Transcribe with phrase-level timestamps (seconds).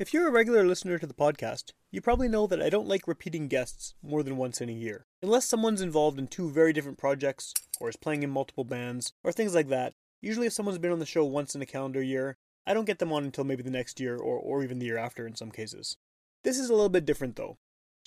[0.00, 3.06] If you're a regular listener to the podcast, you probably know that I don't like
[3.06, 5.04] repeating guests more than once in a year.
[5.20, 9.30] Unless someone's involved in two very different projects, or is playing in multiple bands, or
[9.30, 9.92] things like that,
[10.22, 12.98] usually if someone's been on the show once in a calendar year, I don't get
[12.98, 15.50] them on until maybe the next year or, or even the year after in some
[15.50, 15.98] cases.
[16.44, 17.58] This is a little bit different though.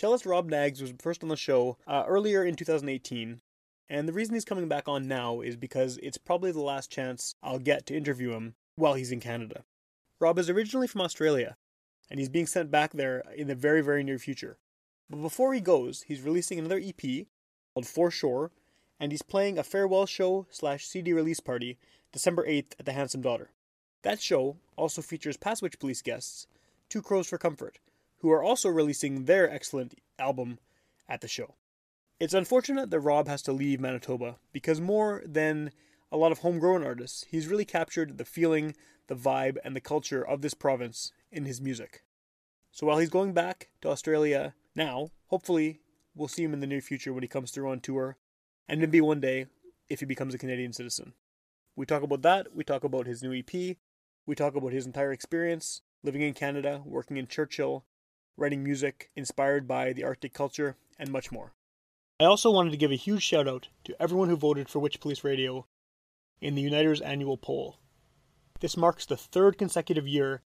[0.01, 3.39] Cellist Rob Knaggs was first on the show uh, earlier in 2018,
[3.87, 7.35] and the reason he's coming back on now is because it's probably the last chance
[7.43, 9.63] I'll get to interview him while he's in Canada.
[10.19, 11.55] Rob is originally from Australia,
[12.09, 14.57] and he's being sent back there in the very, very near future.
[15.09, 17.27] But before he goes, he's releasing another EP
[17.73, 18.51] called Foreshore,
[18.99, 21.77] and he's playing a farewell show slash CD release party
[22.11, 23.49] December 8th at the Handsome Daughter.
[24.03, 26.47] That show also features past Witch Police guests,
[26.89, 27.79] Two Crows for Comfort,
[28.19, 30.59] who are also releasing their excellent album
[31.09, 31.55] at the show.
[32.19, 35.71] It's unfortunate that Rob has to leave Manitoba because more than
[36.13, 38.75] a lot of homegrown artists, he's really captured the feeling,
[39.07, 42.03] the vibe, and the culture of this province in his music.
[42.71, 45.79] So while he's going back to Australia now, hopefully
[46.15, 48.17] we'll see him in the near future when he comes through on tour,
[48.69, 49.47] and maybe one day
[49.89, 51.13] if he becomes a Canadian citizen.
[51.75, 53.77] We talk about that, we talk about his new EP,
[54.27, 57.85] we talk about his entire experience living in Canada, working in Churchill,
[58.37, 61.53] writing music inspired by the Arctic culture, and much more.
[62.19, 64.99] I also wanted to give a huge shout out to everyone who voted for Witch
[64.99, 65.65] Police Radio
[66.43, 67.79] in the Uniters annual poll.
[68.59, 70.41] This marks the third consecutive year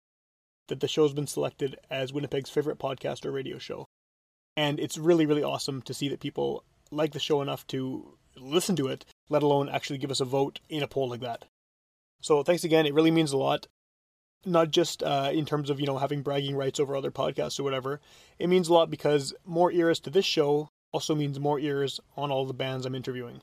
[0.68, 3.86] that the show's been selected as Winnipeg's favorite podcast or radio show.
[4.56, 8.76] And it's really, really awesome to see that people like the show enough to listen
[8.76, 11.46] to it, let alone actually give us a vote in a poll like that.
[12.20, 12.86] So thanks again.
[12.86, 13.66] It really means a lot.
[14.44, 17.62] Not just uh, in terms of you know having bragging rights over other podcasts or
[17.62, 18.00] whatever.
[18.38, 22.30] It means a lot because more ears to this show also means more ears on
[22.30, 23.40] all the bands I'm interviewing.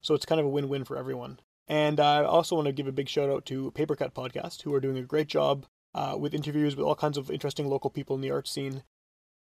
[0.00, 1.38] So it's kind of a win-win for everyone.
[1.68, 4.80] And I also want to give a big shout out to Papercut Podcast, who are
[4.80, 8.22] doing a great job uh, with interviews with all kinds of interesting local people in
[8.22, 8.82] the art scene.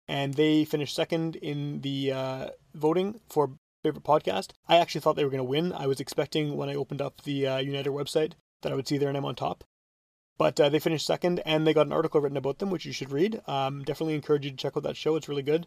[0.09, 4.51] And they finished second in the uh, voting for favorite podcast.
[4.69, 5.73] I actually thought they were going to win.
[5.73, 8.33] I was expecting when I opened up the uh, Uniter website
[8.63, 9.65] that I would see their name on top.
[10.39, 12.93] But uh, they finished second, and they got an article written about them, which you
[12.93, 13.41] should read.
[13.47, 15.15] Um, definitely encourage you to check out that show.
[15.17, 15.67] It's really good.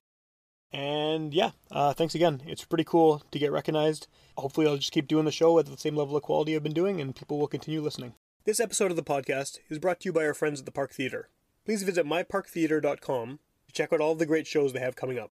[0.75, 2.41] And yeah, uh, thanks again.
[2.45, 4.07] It's pretty cool to get recognized.
[4.37, 6.73] Hopefully, I'll just keep doing the show at the same level of quality I've been
[6.73, 8.15] doing, and people will continue listening.
[8.43, 10.91] This episode of the podcast is brought to you by our friends at the Park
[10.91, 11.29] Theatre.
[11.63, 15.31] Please visit myparktheatre.com to check out all the great shows they have coming up.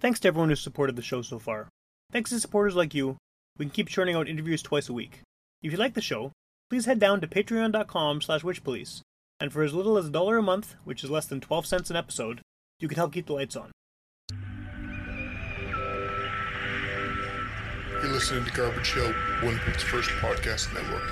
[0.00, 1.68] Thanks to everyone who's supported the show so far.
[2.10, 3.18] Thanks to supporters like you,
[3.58, 5.20] we can keep churning out interviews twice a week.
[5.62, 6.32] If you like the show,
[6.70, 9.02] please head down to patreon.com slash witchpolice,
[9.40, 11.90] and for as little as a dollar a month, which is less than 12 cents
[11.90, 12.40] an episode,
[12.80, 13.72] you can help keep the lights on.
[18.00, 21.02] You're listening to Garbage Hill, Winnipeg's first podcast network.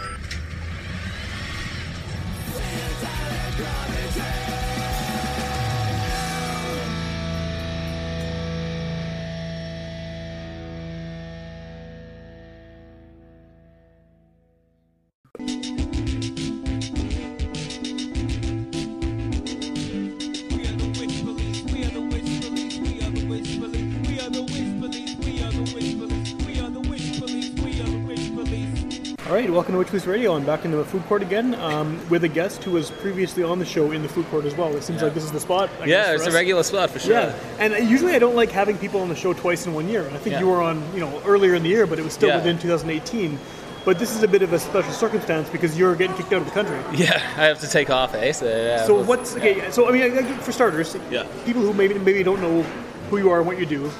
[29.36, 30.34] Right, welcome to Witch Police Radio.
[30.34, 33.58] I'm back in the food court again um, with a guest who was previously on
[33.58, 34.74] the show in the food court as well.
[34.74, 35.68] It seems like this is the spot.
[35.78, 37.12] I Yeah, it's a regular spot for sure.
[37.12, 40.06] Yeah, and usually I don't like having people on the show twice in one year.
[40.08, 40.40] I think Yeah.
[40.40, 42.36] you were on, you know, earlier in the year, but it was still Yeah.
[42.38, 43.38] within 2018.
[43.84, 46.46] But this is a bit of a special circumstance because you're getting kicked out of
[46.46, 46.78] the country.
[46.94, 48.32] Yeah, I have to take off, eh?
[48.32, 49.70] So, yeah, So well, what's okay?
[49.70, 51.24] So I mean, for starters, Yeah.
[51.44, 52.64] people who maybe maybe don't know
[53.10, 53.90] who you are and what you do.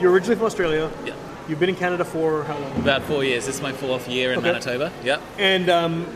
[0.00, 0.90] You're originally from Australia.
[1.06, 1.12] Yeah.
[1.50, 2.76] You've been in Canada for how long?
[2.76, 3.44] About four years.
[3.46, 4.52] This is my fourth year in Okay.
[4.52, 4.92] Manitoba.
[5.02, 6.06] Yeah, And um,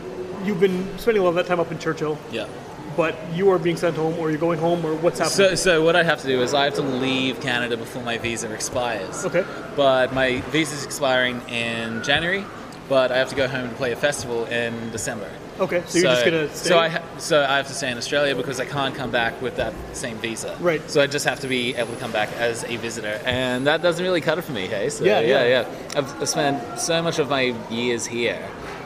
[0.45, 2.17] you've been spending a lot of that time up in Churchill.
[2.31, 2.47] yeah.
[2.95, 5.49] But you are being sent home, or you're going home, or what's happening?
[5.49, 8.17] So, so what I have to do is I have to leave Canada before my
[8.17, 9.25] visa expires.
[9.25, 9.43] Okay.
[9.75, 12.45] But my visa is expiring in January,
[12.87, 15.29] but I have to go home to play a festival in December.
[15.59, 16.69] Okay, so you're just gonna stay.
[16.69, 19.41] So I ha- so I have to stay in Australia because I can't come back
[19.41, 20.55] with that same visa.
[20.59, 20.81] Right.
[20.89, 23.81] So I just have to be able to come back as a visitor, and that
[23.81, 24.67] doesn't really cut it for me.
[24.67, 24.89] Hey.
[24.89, 25.47] So Yeah, yeah, yeah.
[25.69, 25.97] yeah.
[25.99, 28.39] I've I've spent so much of my years here,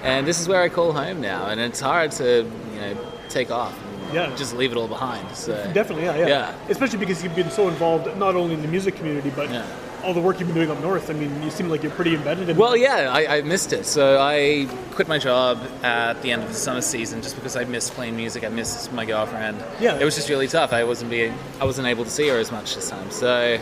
[0.03, 2.43] and this is where I call home now, and it's hard to
[2.73, 2.97] you know
[3.29, 3.77] take off.
[4.13, 4.35] Yeah.
[4.35, 5.23] Just leave it all behind.
[5.35, 6.53] So Definitely, yeah, yeah, Yeah.
[6.69, 9.63] Especially because you've been so involved not only in the music community, but Yeah.
[10.03, 11.09] All the work you've been doing up north.
[11.09, 12.57] I mean, you seem like you're pretty embedded in.
[12.57, 13.85] Well, yeah, I, I missed it.
[13.85, 17.63] So I quit my job at the end of the summer season just because I
[17.65, 18.43] missed playing music.
[18.43, 19.63] I missed my girlfriend.
[19.79, 19.97] Yeah.
[19.99, 20.73] it was just really tough.
[20.73, 23.11] I wasn't being, I wasn't able to see her as much this time.
[23.11, 23.59] So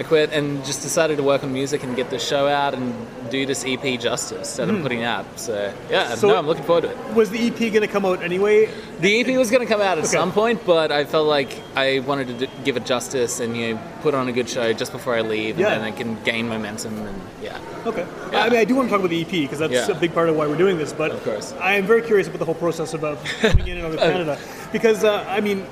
[0.00, 2.94] I quit and just decided to work on music and get the show out and
[3.30, 5.26] do this EP justice that I'm putting out.
[5.38, 6.14] So yeah, Hmm.
[6.16, 6.96] So- no, I'm looking forward to it.
[7.14, 8.70] Was the EP going to come out anyway?
[9.00, 10.06] The EP was going to come out at Okay.
[10.16, 13.74] some point, but I felt like I wanted to d- give it justice and you
[13.74, 15.72] know put on a good show just before I leave, Yeah.
[15.74, 17.58] and then I can gain momentum and yeah.
[17.84, 18.06] Okay.
[18.32, 18.44] Yeah.
[18.44, 19.90] I mean, I do want to talk about the EP because that's Yeah.
[19.90, 20.94] a big part of why we're doing this.
[20.94, 21.52] But Of course.
[21.60, 24.38] I am very curious about the whole process about coming in and out of Canada
[24.72, 25.66] because uh, I mean,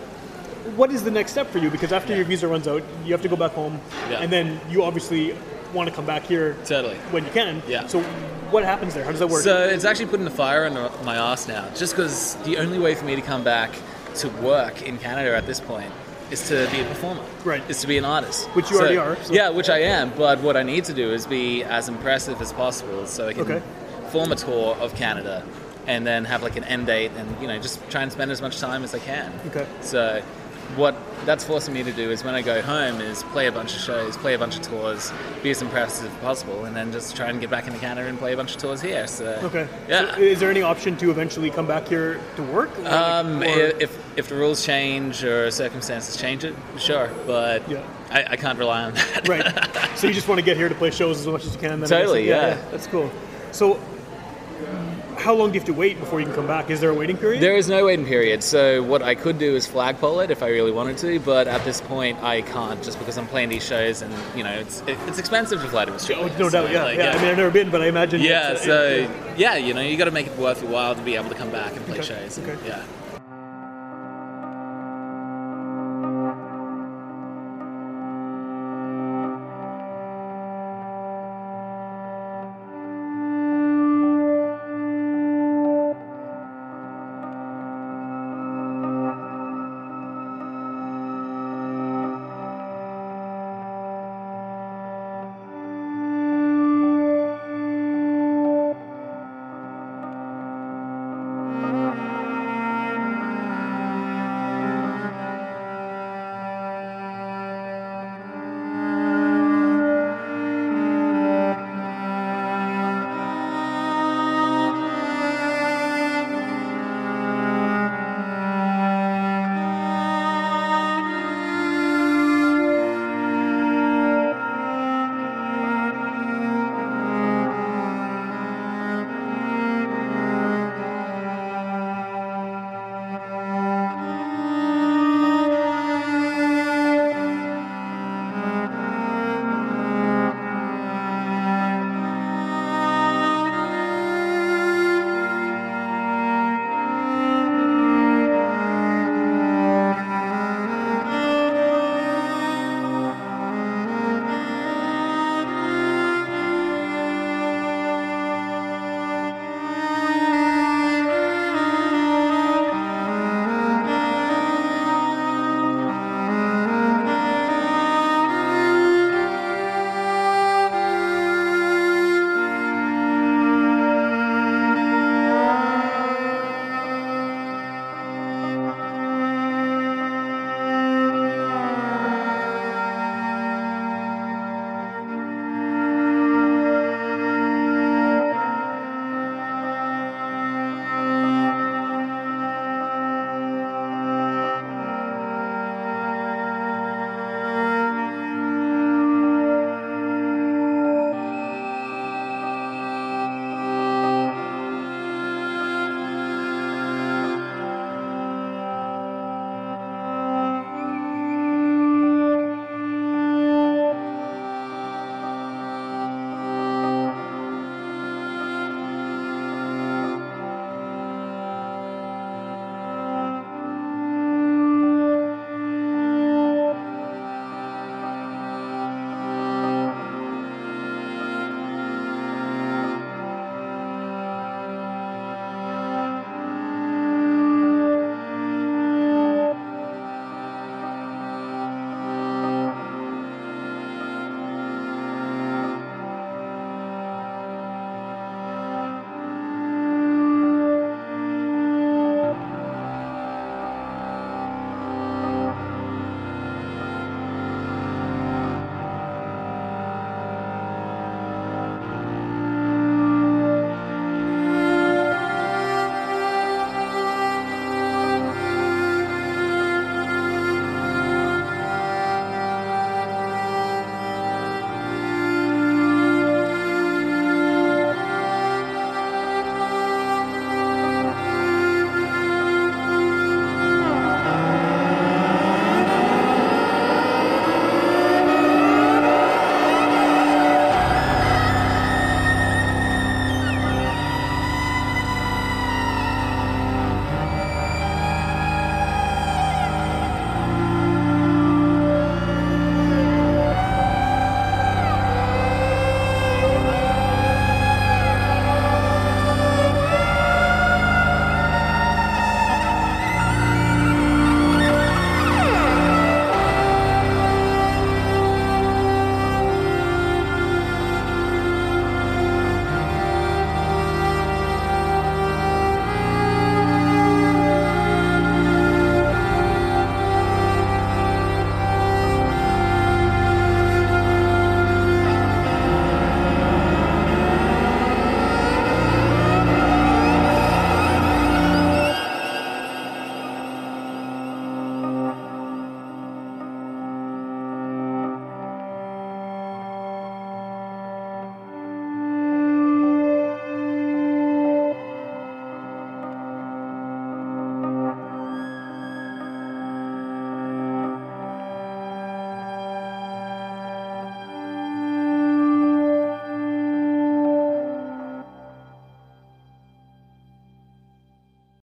[0.79, 1.71] what is the next step for you?
[1.71, 4.21] Because after your visa runs out, you have to go back home, Yeah.
[4.21, 5.35] and then you obviously
[5.75, 6.95] want to come back here Totally.
[7.11, 7.63] when you can.
[7.69, 7.87] Yeah.
[7.89, 8.01] So
[8.53, 9.05] what happens there?
[9.05, 9.43] How does that work?
[9.43, 12.95] So it's actually putting the fire under my ass now, just because the only way
[12.95, 13.71] for me to come back
[14.17, 15.91] to work in Canada at this point
[16.31, 17.23] is to be a performer.
[17.45, 17.63] Right.
[17.69, 18.47] Is to be an artist.
[18.51, 20.13] Which you So- already are, so- Yeah, which I am.
[20.17, 23.43] But what I need to do is be as impressive as possible, so I can
[23.43, 23.63] Okay.
[24.11, 25.43] form a tour of Canada,
[25.87, 28.41] and then have like an end date, and you know just try and spend as
[28.43, 29.33] much time as I can.
[29.49, 29.67] Okay.
[29.81, 30.21] So
[30.77, 30.95] what
[31.25, 33.81] that's forcing me to do is when I go home is play a bunch of
[33.81, 35.13] shows, play a bunch of tours,
[35.43, 38.19] be as impressive as possible, and then just try and get back into Canada and
[38.19, 39.07] play a bunch of tours here.
[39.07, 39.69] So okay.
[39.89, 40.15] yeah.
[40.15, 42.71] So is there any option to eventually come back here to work?
[42.81, 47.83] Or Um, or- if if the rules change or circumstances change it, sure, but Yeah.
[48.11, 49.29] I, I can't rely on that.
[49.29, 49.75] right.
[49.99, 51.81] So you just want to get here to play shows as much as you can.
[51.81, 51.91] Then I guess.
[51.91, 52.57] Totally, yeah.
[52.71, 53.11] That's cool.
[53.51, 53.81] So
[55.19, 56.71] how long do you have to wait before you can come back?
[56.71, 57.43] Is there a waiting period?
[57.43, 60.49] There is no waiting period, so what I could do is flagpole it if I
[60.49, 64.01] really wanted to, but at this point I can't just because I'm playing these shows
[64.03, 66.33] and you know it's it's expensive to fly to Australia.
[66.33, 67.11] Oh, no doubt, so, yeah, like, yeah.
[67.11, 68.21] I mean, I've never been, but I imagine.
[68.21, 70.71] yeah, it's, uh, so it- yeah, you know you got to make it worth your
[70.71, 72.39] while to be able to come back and play Okay, shows.
[72.39, 72.57] okay.
[72.67, 72.83] Yeah.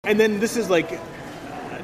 [0.08, 0.90] And then this is like,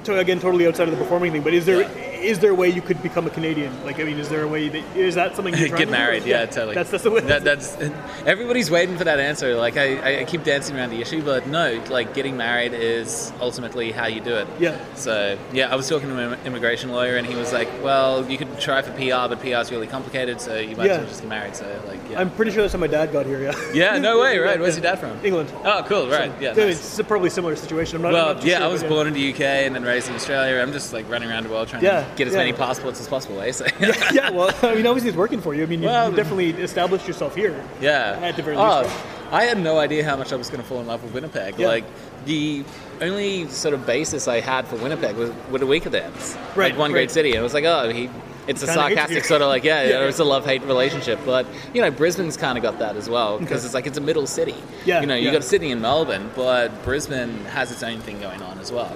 [0.09, 1.43] again, totally outside of the performing thing.
[1.43, 1.85] But is there
[2.25, 3.73] is there a way you could become a Canadian?
[3.85, 5.93] Like, I mean, is there a way that is that something you're trying Get to
[5.93, 5.99] do?
[5.99, 6.75] married, yeah, totally.
[6.75, 7.21] That's that's the way.
[7.21, 7.77] That, that's
[8.27, 9.55] everybody's waiting for that answer.
[9.57, 13.93] Like I, I- keep dancing around the issue, but no, like getting married is ultimately
[13.93, 14.49] how you do it.
[14.59, 14.79] Yeah.
[14.95, 18.39] So yeah, I was talking to an immigration lawyer, and he was like, "Well, you
[18.39, 20.93] could try for PR, but PR is really complicated, so you might Yeah.
[20.95, 22.21] as well just get married." So like, yeah.
[22.21, 23.43] I'm pretty sure that's how my dad got here.
[23.43, 23.55] Yeah.
[23.75, 24.59] yeah, no way, right?
[24.59, 25.19] Where's your dad from?
[25.25, 25.53] England.
[25.65, 26.33] Oh, cool, right?
[26.41, 26.55] Yeah.
[26.55, 26.79] So nice.
[26.79, 27.97] It's a probably similar situation.
[27.97, 28.09] I'm not.
[28.09, 30.09] I'm Well, not too yeah, sure, I was born in the UK and then raised
[30.09, 30.61] in Australia.
[30.63, 32.41] I'm just like running around the world trying Yeah, to get as yeah.
[32.41, 33.53] many passports as possible, eh?
[33.53, 35.63] So, Yeah, yeah, well, I mean, obviously it's working for you.
[35.63, 37.65] I mean, you, Well, you definitely established yourself here.
[37.81, 38.19] Yeah.
[38.23, 38.97] At the very oh, least.
[39.33, 41.59] I had no idea how much I was going to fall in love with Winnipeg.
[41.59, 41.67] Yeah.
[41.69, 41.85] Like
[42.25, 42.65] the
[43.01, 46.37] only sort of basis I had for Winnipeg was with a Weakerthans.
[46.57, 46.99] Right, Like one right.
[46.99, 47.31] great city.
[47.31, 48.09] And it was like, oh, he.
[48.47, 51.19] It's a sarcastic sort of like, yeah, Yeah, it's a love hate relationship.
[51.25, 53.65] But, you know, Brisbane's kind of got that as well because Okay.
[53.65, 54.55] it's like it's a middle city.
[54.85, 55.33] Yeah, You know, you yeah.
[55.33, 58.95] got Sydney and Melbourne, but Brisbane has its own thing going on as well.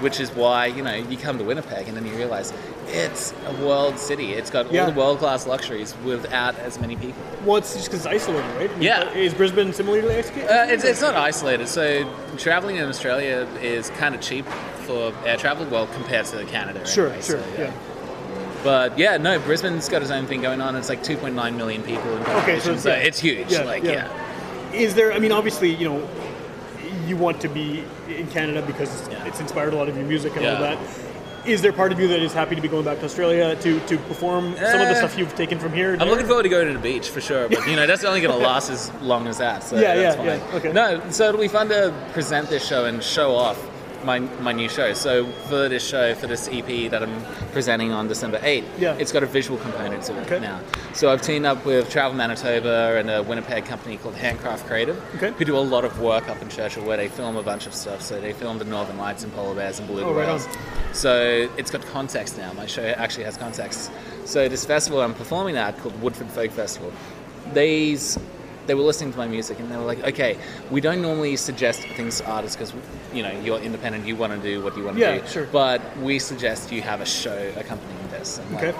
[0.00, 2.52] Which is why, you know, you come to Winnipeg and then you realize
[2.86, 4.32] it's a world city.
[4.32, 4.84] It's got Yeah.
[4.84, 7.20] all the world class luxuries without as many people.
[7.44, 8.70] Well, it's just because it's isolated, right?
[8.70, 9.10] I mean, Yeah.
[9.12, 10.36] Is Brisbane similar to the ISK?
[10.44, 11.66] Uh, it's, it's not isolated.
[11.66, 14.46] So traveling in Australia is kind of cheap
[14.86, 16.86] for air travel, well, compared to Canada.
[16.86, 17.72] Sure, anyway, sure, so, yeah.
[18.64, 20.76] But yeah, no, Brisbane's got its own thing going on.
[20.76, 22.96] It's like 2.9 million people in population, so it's- so yeah.
[22.96, 23.50] it's huge.
[23.52, 24.08] Yeah, like, yeah.
[24.72, 24.72] yeah.
[24.72, 25.12] Is there?
[25.12, 26.08] I mean, obviously, you know,
[27.08, 29.24] you want to be in Canada because Yeah.
[29.24, 30.78] it's inspired a lot of your music and all that.
[31.46, 33.80] Is there part of you that is happy to be going back to Australia to,
[33.86, 34.94] to perform some of the Eh.
[34.94, 35.92] stuff you've taken from here?
[35.92, 36.08] I'm there?
[36.08, 38.38] looking forward to going to the beach for sure, but you know that's only going
[38.38, 39.62] to last as long as that.
[39.62, 40.50] So Yeah, that's yeah, fine.
[40.50, 40.72] yeah, okay.
[40.72, 43.56] No, so it'll be fun to present this show and show off
[44.04, 44.92] my my new show.
[44.94, 48.94] So for this show, for this EP that I'm presenting on December 8th, Yeah.
[48.98, 50.38] it's got a visual component to it Okay.
[50.40, 50.60] now.
[50.94, 55.32] So I've teamed up with Travel Manitoba and a Winnipeg company called Handcraft Creative, Okay.
[55.38, 57.74] who do a lot of work up in Churchill where they film a bunch of
[57.74, 58.00] stuff.
[58.02, 60.46] So they filmed the Northern Lights and polar bears and beluga Oh, right whales.
[60.46, 60.52] on.
[60.94, 62.52] So it's got context now.
[62.52, 63.90] My show actually has context.
[64.24, 66.92] So this festival I'm performing at called Woodford Folk Festival.
[67.54, 68.18] These
[68.68, 70.36] they were listening to my music and they were like, okay,
[70.70, 72.72] we don't normally suggest things to artists because
[73.12, 75.26] you know you're independent, you want to do what you want to Yeah, do.
[75.26, 75.46] sure.
[75.50, 78.38] But we suggest you have a show accompanying this.
[78.52, 78.78] Like- Okay.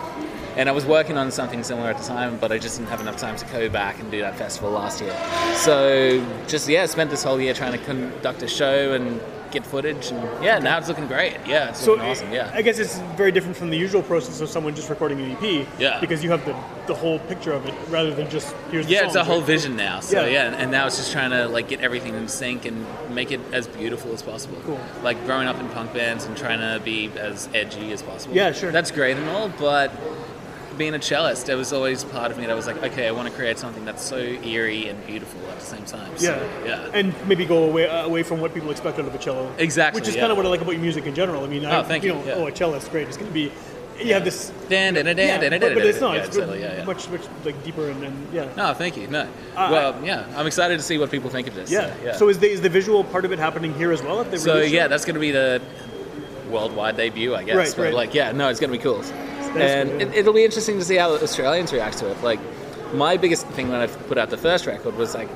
[0.57, 3.01] and I was working on something similar at the time, but I just didn't have
[3.01, 5.15] enough time to go back and do that festival last year.
[5.57, 10.11] So just yeah, spent this whole year trying to conduct a show and get footage,
[10.11, 11.37] and yeah, now it's looking great.
[11.47, 12.33] Yeah, it's So looking awesome.
[12.33, 12.51] Yeah.
[12.55, 15.67] I guess it's very different from the usual process of someone just recording an EP.
[15.79, 16.01] Yeah.
[16.01, 16.55] Because you have the,
[16.87, 19.41] the whole picture of it rather than just here's the yeah, it's a songs, whole
[19.41, 20.01] vision now.
[20.01, 20.51] So Yeah.
[20.51, 20.57] yeah.
[20.57, 23.67] and now it's just trying to like get everything in sync and make it as
[23.67, 24.59] beautiful as possible.
[24.65, 24.81] Cool.
[25.03, 28.35] Like growing up in punk bands and trying to be as edgy as possible.
[28.35, 28.71] Yeah, sure.
[28.73, 29.91] That's great and all, but
[30.79, 33.29] being a cellist, there was always part of me that was like, okay, I want
[33.29, 36.17] to create something that's so eerie and beautiful at the same time.
[36.17, 36.31] So,
[36.65, 36.65] Yeah.
[36.67, 36.91] yeah.
[36.95, 39.53] And maybe go away uh, away from what people expect out of a cello.
[39.59, 40.23] Exactly, Which is yeah.
[40.23, 41.45] kind of what I like about your music in general.
[41.45, 42.35] I mean, I, Oh, thank you, know, yeah.
[42.37, 43.09] oh, a cellist, great.
[43.09, 43.53] It's going to be,
[44.01, 44.53] you have this.
[44.69, 46.17] Dan, dan, dan, dan, dan, but, but it's not.
[46.17, 46.85] It's totally, yeah, yeah.
[46.85, 48.49] much, much like deeper and, and yeah.
[48.57, 49.09] No, thank you.
[49.09, 49.23] No.
[49.57, 51.71] Uh, well, yeah, I'm excited to see what people think of this.
[51.71, 51.93] yeah.
[52.05, 52.13] yeah.
[52.15, 54.21] So is the is the visual part of it happening here as well?
[54.21, 55.61] At the So yeah, that's going to be the
[56.49, 57.57] worldwide debut, I guess.
[57.57, 57.95] Right, but right.
[57.95, 59.03] like, yeah, no, it's going to be cool.
[59.63, 62.23] And it, it'll be interesting to see how Australians react to it.
[62.23, 62.41] Like,
[62.95, 65.29] my biggest thing when I put out the first record was like,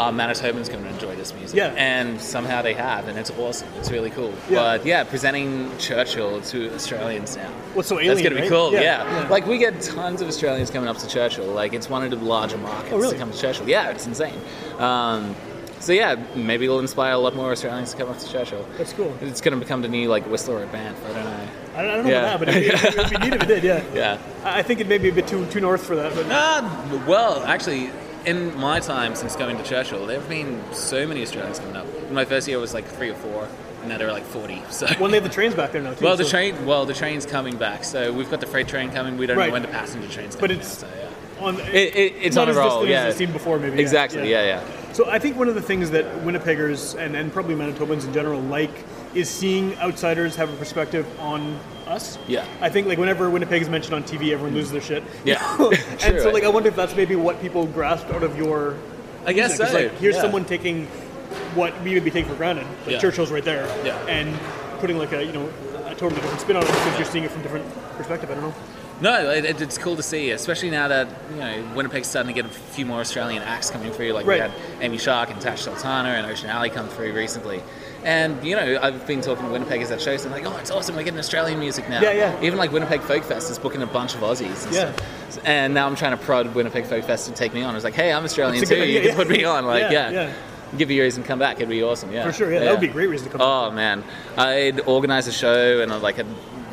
[0.00, 1.56] are Manitobans going to enjoy this music?
[1.56, 1.74] Yeah.
[1.76, 3.68] And somehow they have, and it's awesome.
[3.78, 4.32] It's really cool.
[4.48, 4.76] Yeah.
[4.78, 7.48] But yeah, presenting Churchill to Australians now.
[7.74, 8.48] What's so That's going to be right?
[8.48, 8.72] cool.
[8.72, 9.28] Yeah, Yeah, yeah.
[9.28, 11.46] Like we get tons of Australians coming up to Churchill.
[11.46, 13.14] Like it's one of the larger markets Oh, really?
[13.14, 13.68] to come to Churchill.
[13.68, 14.38] Yeah, it's insane.
[14.78, 15.34] Um,
[15.80, 18.66] so yeah, maybe it'll inspire a lot more Australians to come up to Churchill.
[18.76, 19.16] That's cool.
[19.20, 20.98] It's going to become the new like Whistler or Banff.
[21.04, 21.48] I don't know.
[21.74, 22.34] I don't, I don't know Yeah.
[22.34, 23.64] about that, but it'd be, it'd be neat if it did.
[23.64, 23.84] Yeah.
[23.94, 24.18] Yeah.
[24.44, 27.42] I think it may be a bit too too north for that, but Uh, well,
[27.44, 27.90] actually,
[28.26, 31.86] in my time since going to Churchill, there have been so many Australians coming up.
[32.10, 33.48] My first year was like three or four,
[33.80, 34.62] and now there are like forty.
[34.70, 34.86] So.
[34.98, 36.04] when they have the trains back there now too.
[36.04, 36.66] well, the so- train.
[36.66, 39.16] Well, the train's coming back, so we've got the freight train coming.
[39.16, 39.46] We don't Right.
[39.48, 40.94] know when the passenger train's But it's- now, so,
[41.40, 41.44] yeah.
[41.46, 42.86] on It, it, it's not on a as roll.
[42.86, 43.76] Yeah, seen before, maybe.
[43.76, 43.80] yeah.
[43.82, 44.28] Exactly.
[44.30, 44.60] Yeah, yeah.
[44.98, 48.40] So I think one of the things that Winnipeggers and, and probably Manitobans in general
[48.40, 52.18] like is seeing outsiders have a perspective on us.
[52.26, 52.44] Yeah.
[52.60, 55.04] I think like whenever Winnipeg is mentioned on TV, everyone loses their shit.
[55.24, 55.38] Yeah.
[56.02, 58.76] and so like I wonder if that's maybe what people grasped out of your.
[59.24, 60.20] I guess so, Like here's yeah.
[60.22, 60.86] someone taking
[61.54, 62.66] what we would maybe taking for granted.
[62.80, 62.98] Like Yeah.
[62.98, 63.68] Churchill's right there.
[63.86, 64.04] Yeah.
[64.06, 64.36] And
[64.80, 65.48] putting like a you know
[65.86, 68.32] a totally different spin on it because you're seeing it from different perspective.
[68.32, 68.54] I don't know.
[69.00, 72.42] No, it, it- it's cool to see, especially now that you know Winnipeg's starting to
[72.42, 74.12] get a few more Australian acts coming through.
[74.12, 74.36] Like Right.
[74.36, 77.62] we had Amy Shark and Tash Sultana and Ocean Alley come through recently.
[78.04, 80.96] And you know, I've been talking to Winnipeggers at shows, and like, oh, it's awesome,
[80.96, 82.00] we're getting Australian music now.
[82.00, 82.42] Yeah, yeah.
[82.42, 84.66] Even like Winnipeg Folk Fest is booking a bunch of Aussies.
[84.66, 84.92] And Yeah.
[85.28, 85.44] Stuff.
[85.44, 87.70] And now I'm trying to prod Winnipeg Folk Fest to take me on.
[87.70, 88.74] I was like, hey, I'm Australian too.
[88.76, 89.66] good You can put me on.
[89.66, 90.10] Like, yeah, yeah.
[90.10, 90.32] yeah.
[90.78, 91.56] give you a reason to come back.
[91.56, 92.12] It'd be awesome.
[92.12, 93.40] Yeah, For sure, yeah, that would be a great reason to come.
[93.42, 94.02] Oh man,
[94.36, 96.26] I'd organize a show and I'd like I'd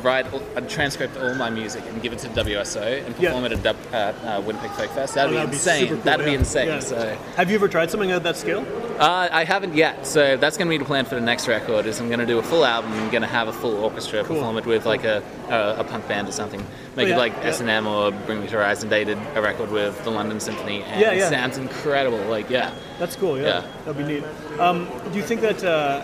[0.06, 3.30] write, I'd transcript all my music and give it to the WSO and Yeah.
[3.30, 5.14] perform it at Dub, uh, uh, Winnipeg Folk Fest.
[5.14, 5.80] That'd Oh, be that'd insane.
[5.82, 6.68] super cool, that'd be insane.
[6.68, 6.78] Yeah.
[6.80, 7.16] So.
[7.36, 8.64] Have you ever tried something at that scale?
[8.98, 11.84] Uh, I haven't yet, so that's going to be the plan for the next record.
[11.84, 12.92] Is I'm going to do a full album.
[12.94, 14.36] I'm going to have a full orchestra, Cool.
[14.36, 16.60] perform it with like a, a, a punk band or something.
[16.96, 17.44] Make Oh, yeah, it like.
[17.44, 18.88] S and M or Bring Me the Horizon.
[18.88, 21.26] They did a record with the London Symphony, and Yeah, yeah.
[21.26, 22.18] it sounds incredible.
[22.30, 23.36] Like yeah, That's cool.
[23.36, 23.62] Yeah, Yeah.
[23.84, 24.24] that'd be neat.
[24.58, 26.00] Um, do you think that, uh,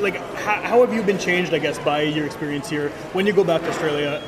[0.00, 1.52] like, how, how have you been changed?
[1.54, 2.88] I guess by your experience here.
[3.12, 4.20] When you go back to Australia,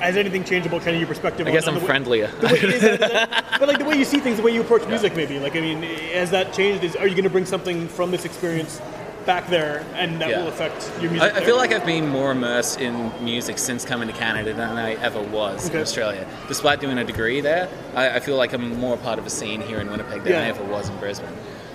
[0.00, 1.46] has anything changed about kind of your perspective?
[1.46, 2.30] I on, guess on I'm the way- friendlier.
[2.42, 4.86] way- is that- that- but like the way you see things, the way you approach
[4.88, 5.38] music, maybe.
[5.38, 6.84] Like, I mean, has that changed?
[6.84, 8.80] Is, are you going to bring something from this experience
[9.26, 10.40] back there, and that Yeah.
[10.40, 11.34] will affect your music?
[11.34, 14.78] I, I feel like I've been more immersed in music since coming to Canada than
[14.78, 15.76] I ever was Okay.
[15.76, 16.26] in Australia.
[16.48, 19.60] Despite doing a degree there, I, I feel like I'm more part of a scene
[19.60, 20.40] here in Winnipeg than Yeah.
[20.40, 21.28] I ever was in Brisbane.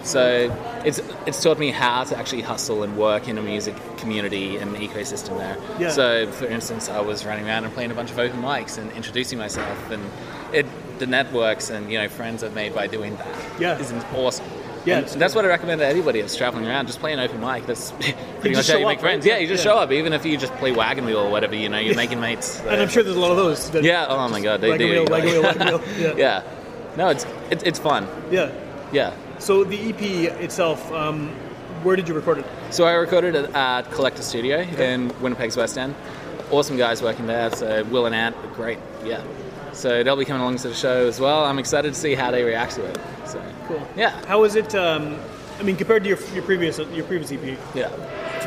[0.05, 4.57] So it's it's taught me how to actually hustle and work in a music community
[4.57, 5.57] and ecosystem there.
[5.79, 5.89] Yeah.
[5.89, 8.91] So, for instance, I was running around and playing a bunch of open mics and
[8.91, 10.03] introducing myself, and
[10.53, 10.65] it
[10.99, 13.27] the networks and you know friends I've made by doing that
[13.59, 13.79] Yeah.
[13.79, 14.45] is awesome.
[14.85, 16.85] Yeah, And that's what I recommend to anybody that's traveling around.
[16.85, 17.65] Just play an open mic.
[17.65, 17.89] That's
[18.39, 19.25] pretty much how you make up, friends.
[19.25, 19.33] right?
[19.33, 19.71] Yeah, you just Yeah.
[19.71, 19.91] show up.
[19.91, 22.59] Even if you just play wagon wheel or whatever, you know, you're making mates.
[22.61, 23.71] and I'm sure there's a lot of those.
[23.71, 24.05] That Yeah.
[24.07, 24.93] Oh my god, they wagon do.
[24.93, 25.81] wheel, wagon wheel, wagon wheel.
[25.99, 26.13] Yeah.
[26.15, 26.41] yeah.
[26.95, 28.07] No, it's it's it's fun.
[28.29, 28.51] yeah.
[28.91, 29.11] Yeah.
[29.39, 30.01] So the EP
[30.41, 31.29] itself, um,
[31.83, 32.45] where did you record it?
[32.71, 35.93] So I recorded it at Collector Studio in Winnipeg's West End.
[36.51, 37.51] Awesome guys working there.
[37.51, 38.79] So Will and Ant, are great.
[39.03, 39.23] Yeah.
[39.73, 41.43] So they'll be coming along to the show as well.
[41.45, 42.97] I'm excited to see how they react to it.
[43.25, 43.81] So Cool.
[43.95, 44.73] yeah, How was it?
[44.73, 45.19] Um,
[45.59, 47.89] I mean, compared to your, your previous your previous EP, yeah.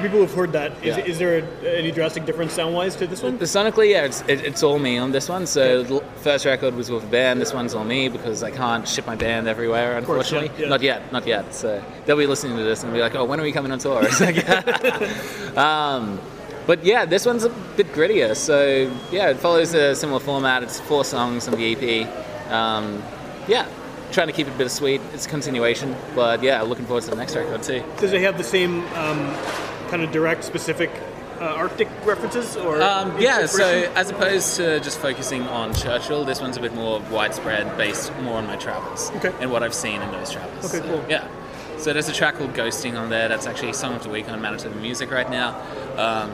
[0.01, 1.05] People who've heard that, is, Yeah.
[1.05, 3.39] is there a, any drastic difference sound wise to this one?
[3.39, 5.47] The sonically, yeah, it's, it, it's all me on this one.
[5.47, 7.41] So the first record was with a band.
[7.41, 10.63] This one's all me because I can't ship my band everywhere, course, unfortunately.
[10.63, 10.69] yeah.
[10.69, 11.55] Not yet, not yet.
[11.55, 13.79] So they'll be listening to this and be like, "Oh, when are we coming on
[13.79, 14.03] tour?"
[15.57, 16.21] Um,
[16.67, 18.37] but yeah, this one's a bit grittier.
[18.37, 20.63] So yeah, it follows a similar format.
[20.63, 21.73] It's four songs on the
[22.05, 22.53] EP.
[22.53, 23.03] Um,
[23.49, 23.67] yeah,
[24.13, 25.01] trying to keep it bittersweet.
[25.15, 27.83] It's a continuation, but yeah, looking forward to the next record too.
[27.99, 29.35] Does it have the same um,
[29.88, 30.90] kind of direct, specific
[31.40, 32.57] uh, Arctic references?
[32.57, 36.74] Or Um, yeah, so as opposed to just focusing on Churchill, this one's a bit
[36.74, 39.33] more widespread, based more on my travels Okay.
[39.40, 40.64] and what I've seen in those travels.
[40.74, 41.05] Okay, So, cool.
[41.09, 41.27] Yeah.
[41.79, 43.29] So there's a track called Ghosting on there.
[43.29, 45.55] That's actually Song of the Week on Manitoba Music right now,
[45.96, 46.31] um,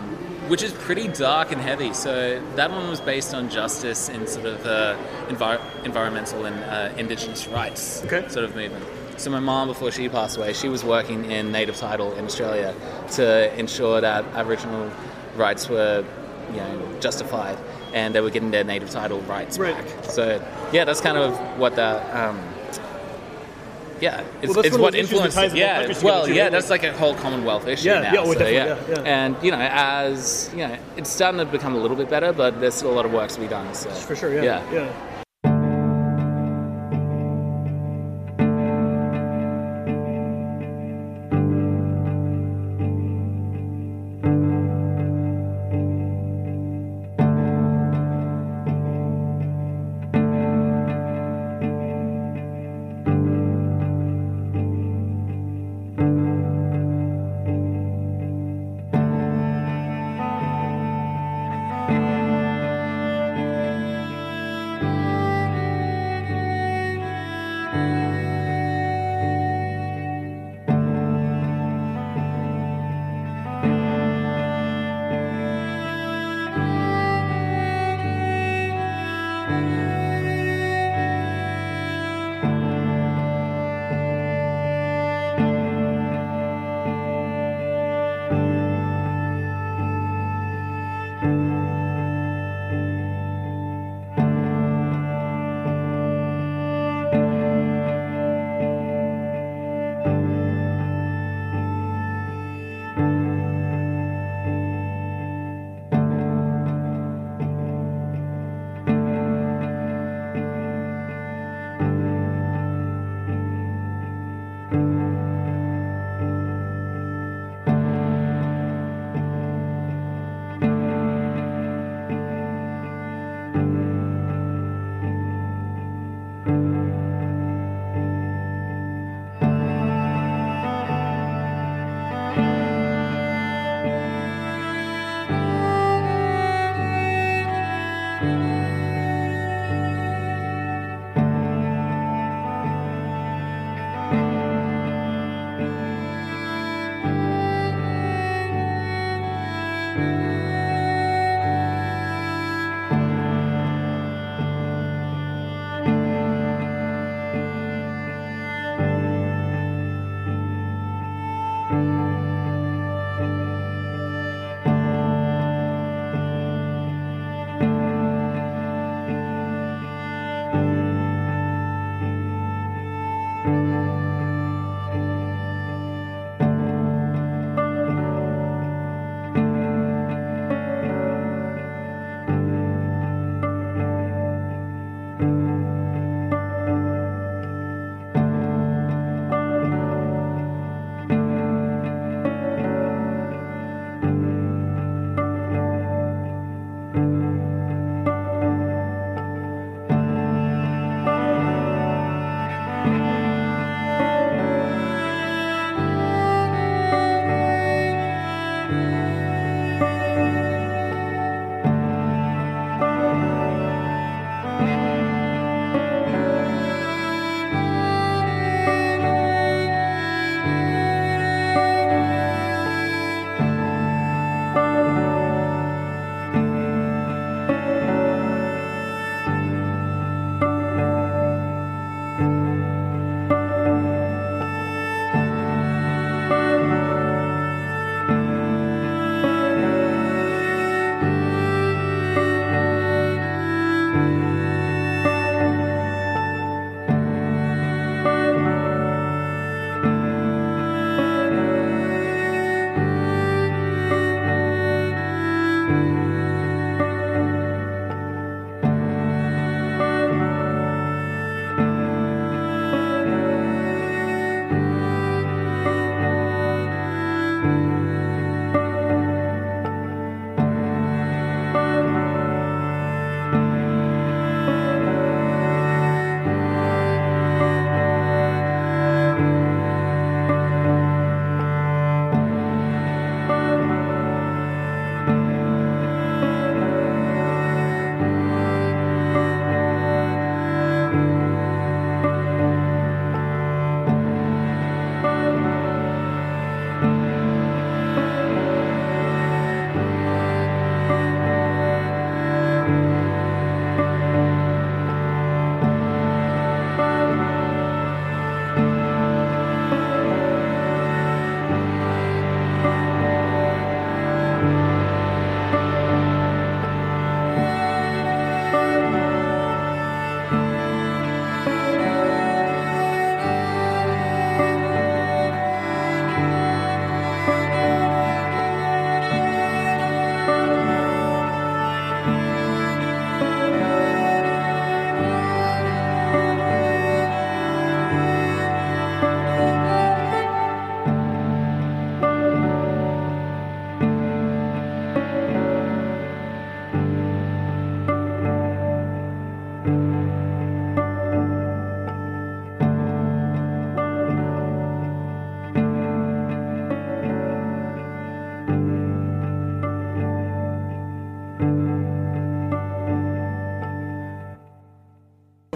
[0.49, 1.93] which is pretty dark and heavy.
[1.93, 4.97] So that one was based on justice in sort of uh,
[5.29, 8.27] envir- environmental and uh, indigenous rights Okay.
[8.29, 8.87] sort of movement.
[9.17, 12.75] So my mom, before she passed away, she was working in native title in Australia
[13.13, 14.91] to ensure that Aboriginal
[15.37, 16.05] rights were,
[16.51, 17.57] you know, justified,
[17.93, 19.75] and they were getting their native title rights Right.
[19.77, 20.05] back.
[20.05, 22.15] So yeah, that's kind of what that.
[22.15, 22.41] Um,
[24.01, 25.37] yeah, it's, Well, it's what those issues influenced.
[25.37, 25.55] ties it.
[25.55, 28.13] the whole Yeah, well, yeah, that's like a whole Commonwealth issue Yeah, now.
[28.13, 28.49] yeah, so, yeah.
[28.49, 29.01] yeah, yeah.
[29.03, 32.61] and you know, as you know, it's starting to become a little bit better, but
[32.61, 33.73] there's still a lot of work to be done.
[33.75, 34.73] So for sure, yeah, yeah.
[34.73, 34.93] yeah.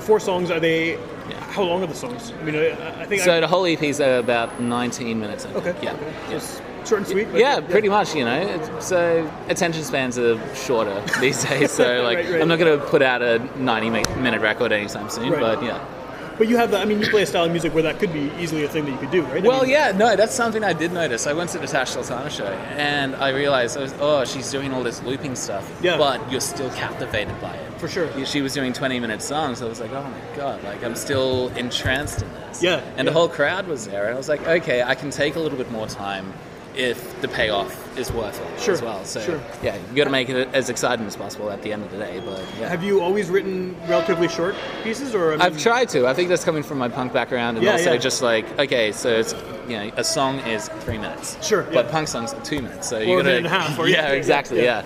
[0.08, 0.50] Four songs.
[0.50, 0.98] Are they?
[1.54, 2.32] How long are the songs?
[2.40, 3.22] I mean, I, I think.
[3.22, 5.44] So I, the whole EP is about 19 minutes.
[5.46, 5.74] I okay.
[5.82, 5.92] Yeah.
[5.94, 6.12] okay.
[6.30, 6.40] Yeah.
[6.84, 7.28] short and sweet.
[7.30, 8.14] but Yeah, pretty much.
[8.14, 8.98] You know, so
[9.48, 11.70] attention spans are shorter these days.
[11.70, 12.42] So like, Right, right.
[12.42, 13.90] I'm not going to put out a 90
[14.26, 15.30] minute record anytime soon.
[15.30, 15.40] Right.
[15.40, 15.84] But yeah.
[16.38, 16.80] But you have that.
[16.80, 18.84] I mean, you play a style of music where that could be easily a thing
[18.84, 19.44] that you could do, right?
[19.44, 21.26] I Well, mean, yeah, no, that's something I did notice.
[21.26, 24.72] I went to the Tash Sultana show and I realized, I was, oh, she's doing
[24.72, 25.98] all this looping stuff, Yeah.
[25.98, 27.67] but you're still captivated by it.
[27.78, 28.26] For sure.
[28.26, 29.62] She was doing 20 minute songs.
[29.62, 32.62] I was like, oh my god, like I'm still entranced in this.
[32.62, 35.36] Yeah, And the whole crowd was there, and I was like, okay, I can take
[35.36, 36.32] a little bit more time
[36.74, 39.04] if the payoff is worth it Sure, as well.
[39.04, 39.40] So sure.
[39.62, 41.98] yeah, you got to make it as exciting as possible at the end of the
[41.98, 42.20] day.
[42.24, 42.68] But yeah.
[42.68, 46.06] Have you always written relatively short pieces, or I mean, I've tried to.
[46.06, 47.98] I think that's coming from my punk background, and Yeah, also yeah.
[47.98, 49.34] just like okay, so it's
[49.68, 51.90] you know a song is three minutes, Sure, but yeah.
[51.92, 53.78] punk songs are two minutes, so Or you a got to minute and a half,
[53.78, 54.82] or- yeah, yeah, exactly, yeah.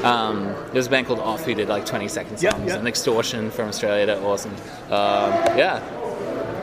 [0.00, 0.26] Yeah.
[0.28, 2.76] Um, there's a band called Off who did like 20 second songs, Yeah, yeah.
[2.76, 4.52] and Extortion from Australia, they're awesome.
[4.90, 5.80] Um, yeah.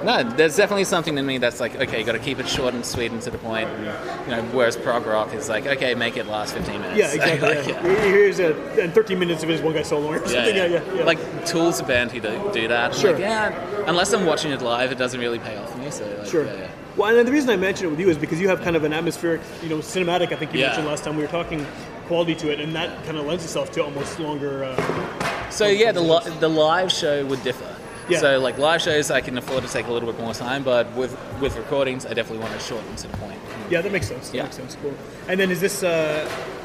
[0.03, 2.73] No, there's definitely something in me that's like, okay, you got to keep it short
[2.73, 3.67] and sweet and to the point.
[3.67, 3.85] And,
[4.29, 6.97] you know, whereas prog rock is like, okay, make it last 15 minutes.
[6.97, 7.49] Yeah, exactly.
[7.57, 8.05] Like, yeah.
[8.05, 10.55] Here's a and 13 minutes of his one guy soloing or Yeah, something.
[10.55, 11.03] Yeah, yeah, yeah.
[11.03, 12.95] Like Tool's a band who do, do that.
[12.95, 13.11] Sure.
[13.11, 15.91] Like, yeah, unless I'm watching it live, it doesn't really pay off for me.
[15.91, 16.45] So like, Sure.
[16.45, 16.71] yeah, yeah.
[16.95, 18.85] Well, and the reason I mention it with you is because you have kind of
[18.85, 20.31] an atmospheric, you know, cinematic.
[20.31, 20.67] I think you Yeah.
[20.67, 21.65] mentioned last time we were talking
[22.09, 24.53] quality to it, and that kind of lends itself to almost longer.
[24.65, 24.75] Uh,
[25.51, 27.71] So yeah, the li- the live show would differ.
[28.09, 28.19] Yeah.
[28.19, 30.85] So like live shows, I can afford to take a little bit more time, but
[31.01, 33.39] with with recordings, I definitely want to shorten to the point.
[33.69, 34.25] yeah, that makes sense.
[34.29, 34.43] That Yeah.
[34.43, 34.77] makes sense.
[34.81, 34.93] Cool.
[35.29, 35.83] And then is this?
[35.83, 36.58] Uh, uh,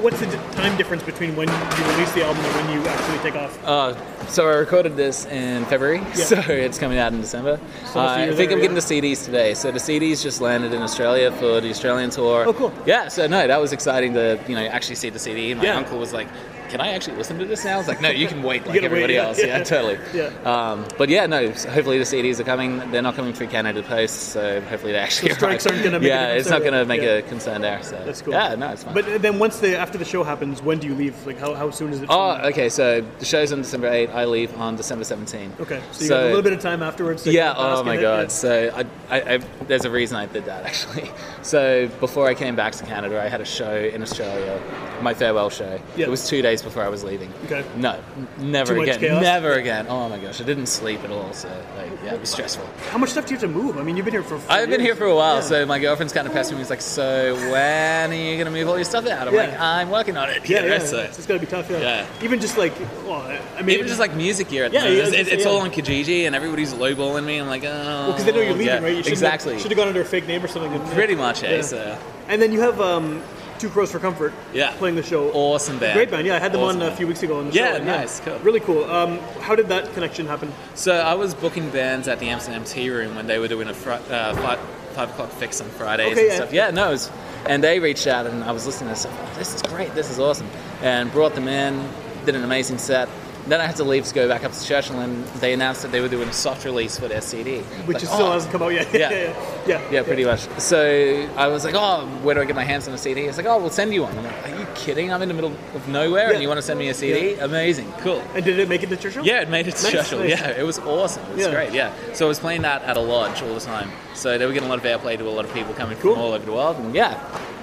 [0.00, 3.34] what's the time difference between when you release the album and when you actually take
[3.40, 3.64] off?
[3.64, 3.94] Uh,
[4.26, 6.14] so I recorded this in February, Yeah.
[6.14, 7.60] so it's coming out in December.
[7.92, 9.54] So Uh, I think there, I'm getting the CDs today.
[9.54, 12.44] So the CDs just landed in Australia for the Australian tour.
[12.46, 12.72] Oh, cool.
[12.86, 15.54] Yeah, so no, that was exciting to you know actually see the CD.
[15.54, 15.76] My Yeah.
[15.76, 16.28] uncle was like,
[16.72, 18.74] "Can I actually listen to this now?" I was like, "No, you can wait like
[18.74, 19.58] gotta wait, everybody yeah, else." yeah.
[19.58, 19.98] Yeah, totally.
[20.12, 20.30] Yeah.
[20.44, 21.52] Um, but yeah, no.
[21.52, 22.78] so hopefully the CDs are coming.
[22.90, 25.32] They're not coming through Canada Post, so hopefully they actually.
[25.34, 25.74] Strikes arrive.
[25.74, 27.18] aren't gonna make Yeah, it's not going to make yeah.
[27.18, 27.82] a concern there.
[27.82, 28.32] So That's cool.
[28.34, 28.94] Yeah, no, it's fine.
[28.94, 31.26] But then once the after the show happens, when do you leave?
[31.26, 32.08] Like how, how soon is it?
[32.10, 32.68] Oh, okay.
[32.68, 34.10] So the show's on December 8.
[34.10, 35.52] I leave on December 17.
[35.60, 37.22] Okay, so you got a little bit of time afterwards.
[37.24, 37.54] To Yeah.
[37.54, 38.32] kind of bask Oh my god.
[38.32, 41.10] So I, I, I, there's a reason I did that actually.
[41.42, 44.60] So before I came back to Canada, I had a show in Australia,
[45.02, 45.80] my farewell show.
[45.96, 46.06] Yeah.
[46.06, 47.32] It was two days before I was leaving.
[47.46, 47.64] Okay.
[47.76, 48.00] No,
[48.38, 49.00] never Too again.
[49.22, 49.86] Never again.
[49.88, 51.32] Oh my gosh, I didn't sleep at all.
[51.32, 52.66] So like, yeah, it was stressful.
[52.90, 53.78] How much stuff do you have to move?
[53.78, 54.40] I mean, you've been here for.
[54.48, 55.40] I've been here for a while, Yeah.
[55.40, 56.64] so my girlfriend's kind of pestering me.
[56.64, 59.40] She's like, "So when are you gonna move all your stuff out?" I'm Yeah.
[59.40, 60.78] like, "I'm working on it." Yeah, yeah.
[60.78, 61.70] so- It's, to be tough.
[61.70, 61.78] Yeah.
[61.80, 62.06] Yeah.
[62.22, 62.72] Even just like,
[63.06, 63.22] well,
[63.56, 65.70] I mean, Even just like music gear at Yeah, the yeah, It's, it's all on
[65.70, 67.38] Kijiji and everybody's lowballing me.
[67.38, 68.06] I'm like, oh.
[68.08, 68.92] because they know you're leaving, right?
[68.92, 69.58] You exactly.
[69.58, 70.80] Should have gone under a fake name or something.
[70.92, 71.42] Pretty much?
[71.42, 71.62] Yeah.
[71.62, 71.98] So,
[72.28, 73.22] And then you have um,
[73.62, 74.32] Two Crows for Comfort.
[74.52, 74.72] Yeah.
[74.72, 75.30] Playing the show.
[75.30, 75.94] awesome band.
[75.94, 76.26] Great band.
[76.26, 77.76] Yeah, I had them Awesome on a few weeks ago on the Yeah, show.
[77.76, 78.36] and nice, cool.
[78.40, 78.82] Really cool.
[78.90, 80.52] Um, how did that connection happen?
[80.74, 83.72] So I was booking bands at the Amsterdam Tea Room when they were doing a
[83.74, 84.58] fr- uh, five,
[84.94, 86.34] five o'clock fix on Fridays Okay, and yeah.
[86.34, 86.52] stuff.
[86.52, 87.10] Yeah, no, it was,
[87.46, 89.16] and they reached out and I was listening to stuff.
[89.16, 89.94] Oh, this is great.
[89.94, 90.48] This is awesome.
[90.82, 91.88] And brought them in,
[92.26, 93.08] did an amazing set.
[93.46, 95.90] Then I had to leave to go back up to Churchill, and they announced that
[95.90, 97.58] they were doing a soft release for their CD.
[97.86, 98.86] Which Like, still oh, hasn't come out yet.
[98.94, 99.10] Yeah.
[99.10, 100.40] yeah, yeah, Yeah, pretty much.
[100.60, 103.22] So I was like, oh, where do I get my hands on a CD?
[103.22, 104.16] It's like, oh, we'll send you one.
[104.16, 105.12] I'm like, are you kidding?
[105.12, 106.34] I'm in the middle of nowhere Yeah.
[106.34, 107.34] and you want to send me a CD?
[107.34, 107.90] Amazing.
[107.98, 108.22] Cool.
[108.34, 109.26] And did it make it to Churchill?
[109.26, 110.20] Yeah, it made it to Nice, Churchill.
[110.20, 110.30] nice.
[110.30, 111.24] Yeah, it was awesome.
[111.32, 111.50] It was Yeah.
[111.52, 111.72] great.
[111.72, 111.92] Yeah.
[112.12, 113.90] So I was playing that at a lodge all the time.
[114.14, 116.14] So they were getting a lot of airplay to a lot of people coming Cool.
[116.14, 116.76] from all over the world.
[116.76, 117.18] And yeah.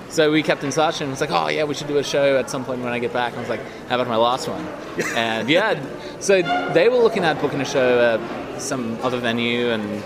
[0.09, 2.03] So we kept in touch and it was like, oh, yeah, we should do a
[2.03, 3.29] show at some point when I get back.
[3.33, 4.65] And I was like, how about my last one?
[5.15, 5.79] and yeah,
[6.19, 6.41] so
[6.73, 10.03] they were looking at booking a show at some other venue and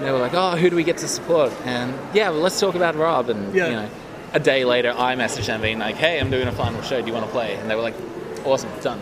[0.00, 1.52] they were like, oh, who do we get to support?
[1.64, 3.28] And yeah, well, let's talk about Rob.
[3.30, 3.66] And, Yeah.
[3.66, 3.90] you know,
[4.32, 7.00] a day later, I messaged them being like, hey, I'm doing a final show.
[7.00, 7.54] Do you want to play?
[7.54, 7.94] And they were like,
[8.44, 9.00] awesome, done.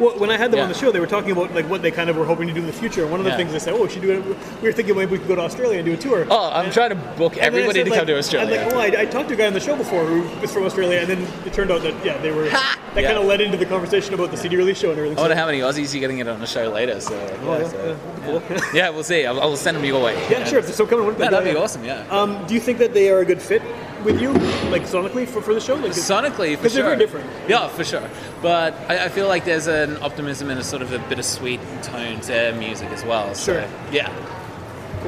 [0.00, 0.62] Well, when I had them Yeah.
[0.64, 2.54] on the show, they were talking about like what they kind of were hoping to
[2.54, 3.02] do in the future.
[3.02, 3.36] And one of the Yeah.
[3.36, 4.24] things they said, "Oh, we should do it."
[4.62, 6.26] We were thinking maybe we could go to Australia and do a tour.
[6.30, 8.60] Oh, I'm And- trying to book and everybody said, to like- come to Australia.
[8.60, 10.50] I'm like, oh, I, I talked to a guy on the show before who was
[10.52, 12.44] from Australia, and then it turned out that yeah, they were.
[12.48, 13.02] That Yeah.
[13.08, 15.18] kind of led into the conversation about the CD release show and everything.
[15.18, 16.98] I wonder how many Aussies you're getting it on the show later.
[17.00, 17.14] So,
[17.46, 17.94] Oh, yeah, so- yeah,
[18.26, 18.42] cool.
[18.74, 19.26] yeah, we'll see.
[19.26, 20.16] I'll, I'll send them your way.
[20.30, 20.62] Yeah, sure.
[20.62, 21.84] So come on, No, that'd be awesome.
[21.84, 22.02] Yeah.
[22.10, 23.62] Um, do you think that they are a good fit
[24.04, 24.32] with you,
[24.70, 25.74] like sonically, for, for the show?
[25.74, 26.82] Like, Sonically, for 'Cause sure.
[26.82, 27.30] they're very different.
[27.48, 28.08] Yeah, for sure.
[28.42, 32.20] But I, I feel like there's an optimism and a sort of a bittersweet tone
[32.22, 33.34] to music as well.
[33.34, 33.64] So, Sure.
[33.92, 34.10] Yeah.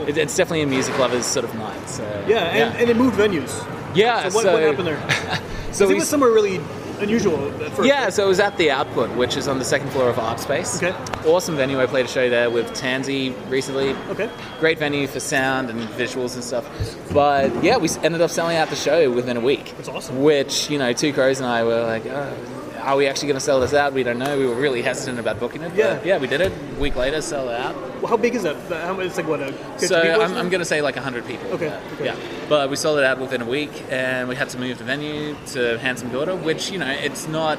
[0.06, 1.88] It, it's definitely a music lover's sort of night.
[1.88, 3.52] So yeah, and, and it moved venues.
[3.94, 4.28] yeah.
[4.28, 5.40] So what, what happened there?
[5.72, 6.60] So So it was somewhere really
[7.02, 7.88] unusual at first.
[7.88, 10.40] Yeah, so it was at the Output, which is on the second floor of Art
[10.40, 10.82] Space.
[10.82, 10.96] Okay.
[11.28, 11.80] Awesome venue.
[11.80, 13.90] I played a show there with Tansy recently.
[14.08, 14.30] Okay.
[14.60, 16.68] Great venue for sound and visuals and stuff.
[17.12, 19.74] But yeah, we ended up selling out the show within a week.
[19.76, 20.22] That's awesome.
[20.22, 23.44] Which, you know, Two Crows and I were like, oh, are we actually going to
[23.44, 23.92] sell this out?
[23.92, 24.38] We don't know.
[24.38, 25.72] We were really hesitant about booking it.
[25.74, 26.00] Yeah.
[26.04, 26.52] yeah, we did it.
[26.76, 27.74] A week later, sell it out.
[28.00, 28.56] Well, how big is that?
[28.84, 30.34] How, it's like what a So people I'm.
[30.34, 31.46] I'm going to say like 100 people.
[31.52, 31.80] Okay, Yeah.
[31.94, 32.04] okay.
[32.06, 32.16] Yeah.
[32.48, 35.36] But we sold it out within a week, and we had to move the venue
[35.52, 37.58] to Handsome Daughter, which you know it's not.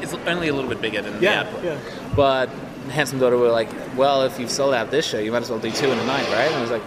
[0.00, 1.64] It's only a little bit bigger than Yeah, the output.
[1.64, 1.78] yeah.
[2.16, 2.48] But
[2.90, 5.58] Handsome Daughter were like, well, if you've sold out this show, you might as well
[5.58, 6.46] do two in a night, right?
[6.50, 6.82] And I was like,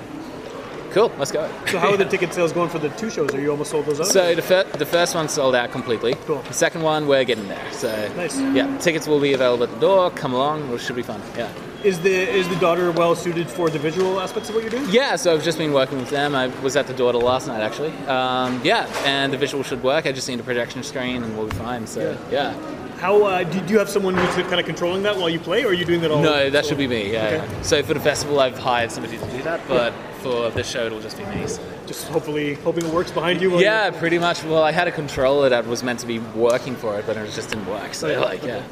[0.93, 1.49] cool, let's go.
[1.67, 3.33] So how are the ticket sales going for the two shows?
[3.33, 4.07] Are you almost sold those out?
[4.07, 6.13] So the, fir- the first one sold out completely.
[6.25, 6.41] Cool.
[6.43, 7.71] The second one, we're getting there.
[7.71, 8.39] So Nice.
[8.39, 10.09] Yeah, tickets will be available at the door.
[10.11, 11.21] Come along, it should be fun.
[11.35, 11.51] Yeah.
[11.83, 14.85] is the is the daughter well suited for the visual aspects of what you're doing?
[14.89, 16.33] Yeah, so I've just been working with them.
[16.35, 17.91] I was at the daughter last night actually.
[18.07, 20.05] Um, yeah, and the visual should work.
[20.05, 21.85] I just need a projection screen and we'll be fine.
[21.87, 22.53] So yeah.
[22.99, 25.71] How uh, do, you have someone who's kind of controlling that while you play, or
[25.71, 26.21] are you doing that all?
[26.21, 27.11] No, that should be me.
[27.11, 27.35] Yeah, Okay.
[27.35, 27.61] yeah.
[27.61, 31.01] So for the festival, I've hired somebody to do that, but for this show, it'll
[31.01, 31.45] just be me.
[31.47, 31.61] So.
[31.85, 33.59] Just hopefully hoping it works behind you.
[33.59, 34.43] Yeah, you're- pretty much.
[34.43, 37.31] Well, I had a controller that was meant to be working for it, but it
[37.33, 37.93] just didn't work.
[37.93, 38.19] So yeah.
[38.19, 38.47] like, Okay.
[38.47, 38.63] yeah.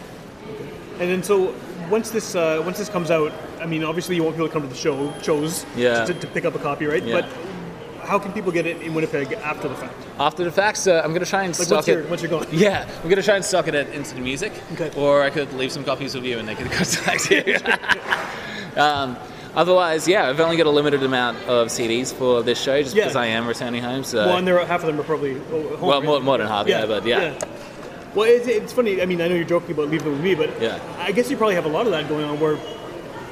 [0.99, 1.53] And then so
[1.89, 4.61] once this uh, once this comes out, I mean, obviously you want people to come
[4.63, 6.05] to the show shows Yeah.
[6.05, 7.03] to, to pick up a copy, right?
[7.03, 7.21] Yeah.
[7.21, 7.25] But
[8.07, 9.93] how can people get it in Winnipeg after the fact?
[10.19, 11.91] After the fact, so I'm gonna try and Like stock once it.
[11.93, 12.45] you're once you're gone.
[12.51, 14.51] Yeah, I'm gonna try and stock it at Into the Music.
[14.73, 14.91] Okay.
[14.95, 17.55] Or I could leave some copies with you and they could contact you.
[18.81, 19.17] um,
[19.55, 23.03] otherwise, yeah, I've only got a limited amount of CDs for this show just Yeah.
[23.03, 24.03] because I am returning home.
[24.03, 26.37] So, Well, and there are, half of them are probably oh, home, well, more, more
[26.37, 27.33] than half, yeah, but yeah.
[28.15, 29.01] Well, it's, it's funny.
[29.01, 30.79] I mean, I know you're joking about leaving with me, but Yeah.
[30.99, 32.57] I guess you probably have a lot of that going on where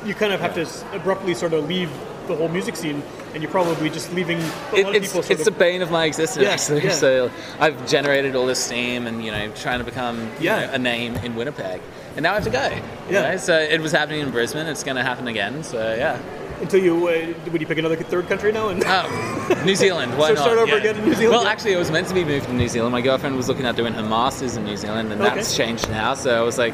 [0.05, 1.89] you kind of have to s- abruptly sort of leave
[2.27, 3.03] the whole music scene,
[3.34, 5.15] and you're probably just leaving a It, of it's.
[5.30, 6.70] It's the bane of my existence.
[6.70, 6.89] Yeah.
[7.00, 10.65] So I've generated all this steam and you know trying to become Yeah.
[10.68, 11.82] know, a name in Winnipeg,
[12.15, 12.70] and now I have to go.
[13.10, 13.32] Yeah.
[13.32, 13.38] know?
[13.38, 14.68] So it was happening in Brisbane.
[14.68, 15.63] It's going to happen again.
[15.63, 16.20] So yeah.
[16.62, 18.70] until you uh, would you pick another third country now?
[18.70, 20.18] And Oh, New Zealand.
[20.18, 20.42] Why So not?
[20.44, 20.78] start over Yeah.
[20.78, 21.39] again in New Zealand?
[21.39, 22.92] Well, actually, it was meant to be moved to New Zealand.
[22.92, 25.36] My girlfriend was looking at doing her masters in New Zealand, and Okay.
[25.36, 26.13] that's changed now.
[26.15, 26.74] So I was like,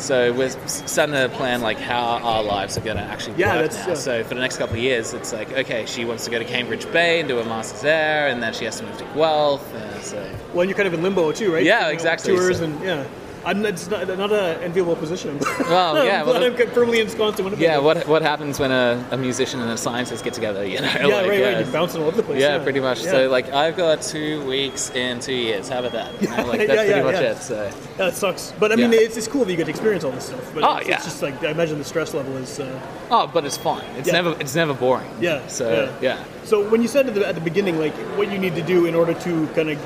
[0.00, 3.70] so we're starting to plan like how our lives are going to actually Yeah, work
[3.70, 3.92] that's, now.
[3.92, 6.38] uh, So for the next couple of years, it's like, okay, she wants to go
[6.38, 9.04] to Cambridge Bay and do a masters there, and then she has to move to
[9.14, 9.74] Guelph.
[9.74, 11.62] Uh, so well, you're kind of in limbo too, right?
[11.64, 13.04] Yeah, You know, exactly, Tours so- and yeah.
[13.44, 15.38] I'm, it's not, not an enviable position.
[15.70, 17.62] Well, yeah, well, I'm firmly ensconced in Winnipeg.
[17.62, 20.64] yeah, what what happens when a, a musician and a scientist get together?
[20.66, 21.58] You know, Yeah, like, right, right.
[21.64, 22.40] You're bouncing all over the place.
[22.40, 23.04] Yeah, pretty much.
[23.04, 23.10] Yeah.
[23.12, 25.68] So like I've got two weeks in two years.
[25.68, 26.20] How about that?
[26.20, 27.30] You know, like Yeah, that's yeah, pretty much yeah.
[27.32, 27.38] it.
[27.38, 28.52] So that sucks.
[28.58, 29.00] But I mean, Yeah.
[29.00, 30.50] it's, it's cool that you get to experience all this stuff.
[30.54, 30.96] But Oh, it's, yeah.
[30.96, 32.58] it's just like I imagine the stress level is.
[32.58, 33.84] Uh, oh, but it's fun.
[33.96, 34.14] It's Yeah.
[34.20, 35.08] never it's never boring.
[35.20, 35.70] Yeah, So
[36.02, 36.16] yeah.
[36.18, 36.24] yeah.
[36.44, 38.86] So when you said at the, at the beginning, like what you need to do
[38.86, 39.78] in order to kind of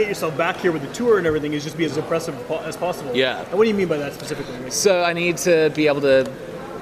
[0.00, 2.76] get yourself back here with the tour and everything is just be as impressive as
[2.76, 3.14] possible.
[3.14, 3.40] Yeah.
[3.42, 4.58] And what do you mean by that specifically?
[4.58, 6.30] Like, So I need to be able to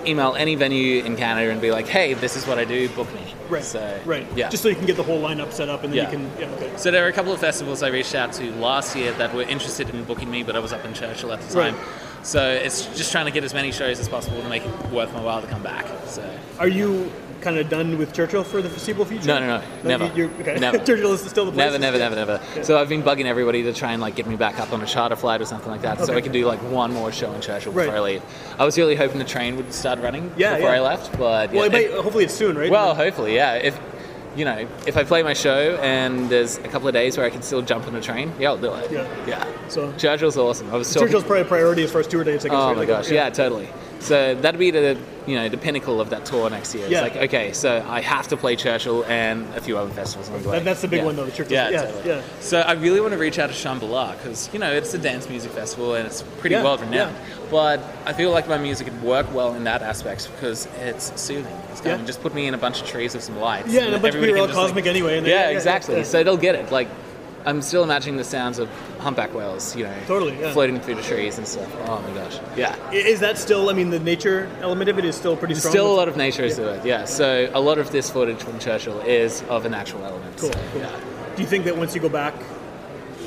[0.06, 2.88] email any venue in Canada and be like, hey, this is what I do.
[2.90, 3.20] Book me.
[3.48, 3.64] right.
[3.64, 4.26] So right.
[4.36, 4.48] Yeah.
[4.48, 6.10] Just so you can get the whole lineup set up and then Yeah.
[6.10, 6.30] you can.
[6.38, 6.54] Yeah.
[6.56, 6.72] Okay.
[6.76, 9.42] So there were a couple of festivals I reached out to last year that were
[9.42, 11.74] interested in booking me, but I was up in Churchill at the time.
[11.74, 11.82] Right.
[11.82, 12.24] time.
[12.24, 15.12] So it's just trying to get as many shows as possible to make it worth
[15.12, 15.86] my while to come back.
[16.06, 16.22] So
[16.58, 19.26] Are you kind of done with Churchill for the foreseeable future?
[19.26, 19.46] No, no,
[19.84, 20.16] no, never.
[20.16, 20.58] you- okay.
[20.58, 20.78] Never.
[20.84, 21.64] Churchill is still the place.
[21.72, 22.64] never, never, never, never.
[22.64, 24.86] So I've been bugging everybody to try and like get me back up on a
[24.86, 27.40] charter flight or something like that, so I can do like one more show in
[27.40, 27.96] Churchill before Right.
[27.96, 28.22] I leave.
[28.58, 30.76] I was really hoping the train would start running Yeah, before yeah.
[30.76, 32.70] I left, but yeah, Well, it it- might, hopefully it's soon, right?
[32.70, 33.54] well, hopefully, yeah.
[33.54, 33.78] If
[34.36, 37.30] you know, if I play my show and there's a couple of days where I
[37.30, 38.92] can still jump on a train, yeah, I'll do it.
[38.92, 39.08] Yeah.
[39.26, 39.44] yeah.
[39.68, 40.70] So- Churchill's awesome.
[40.72, 42.44] I was talking, Churchill's probably a priority as far as tour dates.
[42.44, 42.72] I guess, Oh right?
[42.74, 43.30] my Like, gosh, yeah.
[43.30, 43.68] totally.
[44.00, 46.84] So that'd be the you know the pinnacle of that tour next year.
[46.84, 47.00] It's Yeah.
[47.02, 50.48] like okay, so I have to play Churchill and a few other festivals along the
[50.48, 50.56] way.
[50.58, 51.04] That- that's the big Yeah.
[51.06, 52.08] one, though, the Churchill- Yeah, yeah, totally.
[52.08, 52.20] yeah.
[52.40, 55.28] So I really want to reach out to Shambhala because you know it's a dance
[55.28, 57.14] music festival and it's pretty Yeah, world renowned.
[57.16, 57.34] yeah.
[57.50, 61.46] But I feel like my music would work well in that aspect because it's soothing.
[61.72, 62.00] It's kind Yeah.
[62.00, 63.68] of just put me in a bunch of trees with some lights.
[63.72, 65.18] Yeah, and a bunch of people are all just, like- cosmic anyway.
[65.18, 65.96] And yeah, yeah, yeah, exactly.
[65.96, 66.02] yeah.
[66.04, 66.70] So they'll get it.
[66.70, 66.88] Like,
[67.48, 70.52] I'm still imagining the sounds of humpback whales, you know, Totally, yeah.
[70.52, 71.66] floating through the trees and stuff.
[71.86, 72.76] Oh my gosh, yeah.
[72.92, 73.70] Is that still?
[73.70, 75.72] I mean, the nature element of it is still pretty There's strong.
[75.72, 77.06] still a lot of nature is to it, yeah.
[77.06, 80.36] So a lot of this footage from Churchill is of a natural element.
[80.36, 80.52] Cool.
[80.52, 80.82] so, cool.
[80.82, 81.00] yeah.
[81.36, 82.34] Do you think that once you go back,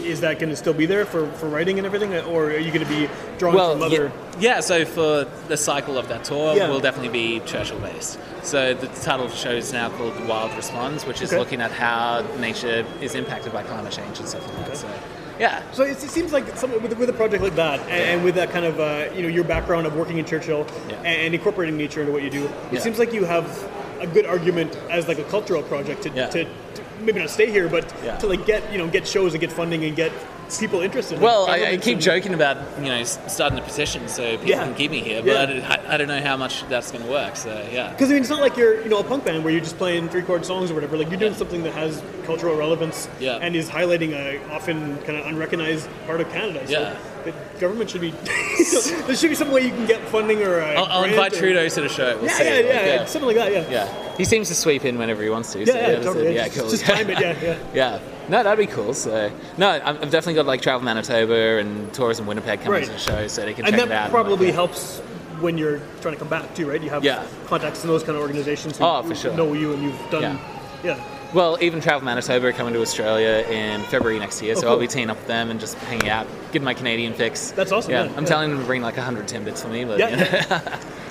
[0.06, 2.72] is that going to still be there for, for writing and everything, or are you
[2.72, 4.12] going to be drawing Well, from other?
[4.40, 6.70] yeah, yeah, so for the cycle of that tour, Yeah.
[6.70, 8.20] will definitely be Churchill based.
[8.44, 11.40] So the title of the show is now called The Wild Response, which is Okay.
[11.40, 14.78] looking at how nature is impacted by climate change and stuff like that.
[14.78, 14.88] So,
[15.40, 15.62] yeah.
[15.72, 18.52] So it, seems like some, with, with a project like that, and, and with that
[18.52, 20.96] kind of uh, you know your background of working in Churchill Yeah.
[21.04, 22.80] and, incorporating nature into what you do, it Yeah.
[22.80, 23.46] seems like you have
[24.02, 26.28] a good argument as like a cultural project to, Yeah.
[26.28, 28.18] to, to maybe not stay here, but Yeah.
[28.18, 30.12] to like get you know get shows and get funding and get
[30.60, 31.16] people interested.
[31.16, 34.48] like Well, I, I keep and- joking about you know starting a petition so people
[34.48, 34.64] Yeah.
[34.64, 35.46] can keep me here, Yeah.
[35.46, 37.36] but I, I don't know how much that's going to work.
[37.36, 39.52] So yeah, Because I mean, it's not like you're you know a punk band where
[39.52, 40.98] you're just playing three chord songs or whatever.
[40.98, 41.38] Like you're doing Yeah.
[41.38, 43.38] something that has cultural relevance Yeah.
[43.42, 46.66] and is highlighting a often kind of unrecognized part of Canada.
[46.66, 46.96] So Yeah.
[47.26, 48.10] The government should be.
[49.06, 50.60] there should be some way you can get funding or.
[50.62, 52.16] I'll, I'll invite or- Trudeau to the show.
[52.18, 52.44] We'll Yeah, see.
[52.46, 53.52] yeah, Like, yeah, yeah, something like that.
[53.52, 53.70] Yeah.
[53.70, 54.16] Yeah.
[54.18, 55.60] He seems to sweep in whenever he wants to.
[55.60, 56.34] Yeah, so yeah, totally.
[56.36, 56.70] yeah, Just- cool.
[56.70, 57.20] Just time it.
[57.20, 57.58] Yeah, yeah.
[57.76, 58.00] Yeah.
[58.30, 58.94] No, that'd be cool.
[58.96, 62.86] So, no, I've definitely got like Travel Manitoba and Tourism Winnipeg coming Right.
[62.86, 64.10] to the show, so they can And check it that out.
[64.10, 65.02] probably Like, helps
[65.42, 66.82] when you're trying to come back too, right?
[66.82, 67.24] You have Yeah.
[67.48, 69.34] contacts in those kind of organizations who Oh, for sure.
[69.34, 70.40] know you and you've done.
[70.84, 70.96] Yeah.
[71.34, 74.72] Well, even Travel Manitoba are coming to Australia in February next year, so Oh, cool.
[74.72, 77.52] I'll be teaming up with them and just hanging out, getting my Canadian fix.
[77.52, 78.30] That's awesome, Yeah, yeah, I'm yeah.
[78.30, 79.86] telling them to bring like 100 timbits for me.
[79.86, 80.16] But, Yeah, you
[80.50, 80.62] know.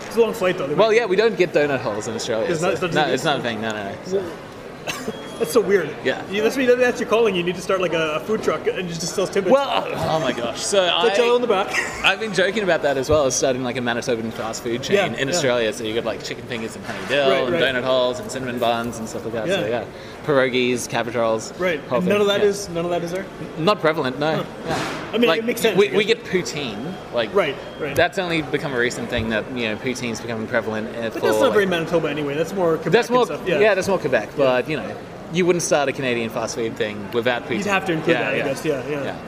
[0.06, 0.74] It's a long flight though.
[0.74, 2.48] Well, yeah, we don't get donut holes in Australia.
[2.50, 3.60] It's so- not- it's not no, it's not a thing.
[3.62, 3.92] No, no, no.
[4.06, 5.88] So- That's so weird.
[6.04, 6.22] Yeah.
[6.30, 7.34] You, that's, what- that's your calling.
[7.34, 9.50] You need to start like a, food truck and just sell timbits.
[9.50, 10.60] well, oh my gosh.
[10.60, 12.04] So Put yellow in I, the back.
[12.04, 14.96] I've been joking about that as well as starting like a Manitoban fast food chain
[14.96, 15.34] Yeah, in yeah.
[15.34, 15.72] Australia.
[15.72, 17.62] So you got like chicken fingers and honey dill Right, and right.
[17.74, 19.48] donut holes and cinnamon buns and stuff like that.
[19.48, 19.66] So Yeah.
[19.80, 19.84] yeah,
[20.26, 21.58] pierogies, cabbage rolls.
[21.58, 21.80] right.
[21.90, 22.46] None thing, of that yeah.
[22.46, 23.24] is none of that is there.
[23.56, 24.44] Not prevalent, no.
[24.66, 25.08] Yeah.
[25.14, 25.76] I mean, like, it makes sense.
[25.78, 27.96] We, we get poutine, like Right, right.
[27.96, 30.94] That's only become a recent thing that you know poutine's becoming prevalent.
[30.94, 32.34] uh, But for, that's not very Manitoba anyway.
[32.34, 33.48] That's more Quebec That's more, stuff.
[33.48, 33.74] yeah.
[33.74, 34.28] that's more Quebec.
[34.36, 34.96] But you know,
[35.32, 37.58] you wouldn't start a Canadian fast food thing without poutine.
[37.58, 38.64] You'd have to include Yeah, that, I guess.
[38.64, 39.04] Yeah, yeah.
[39.04, 39.18] Yeah.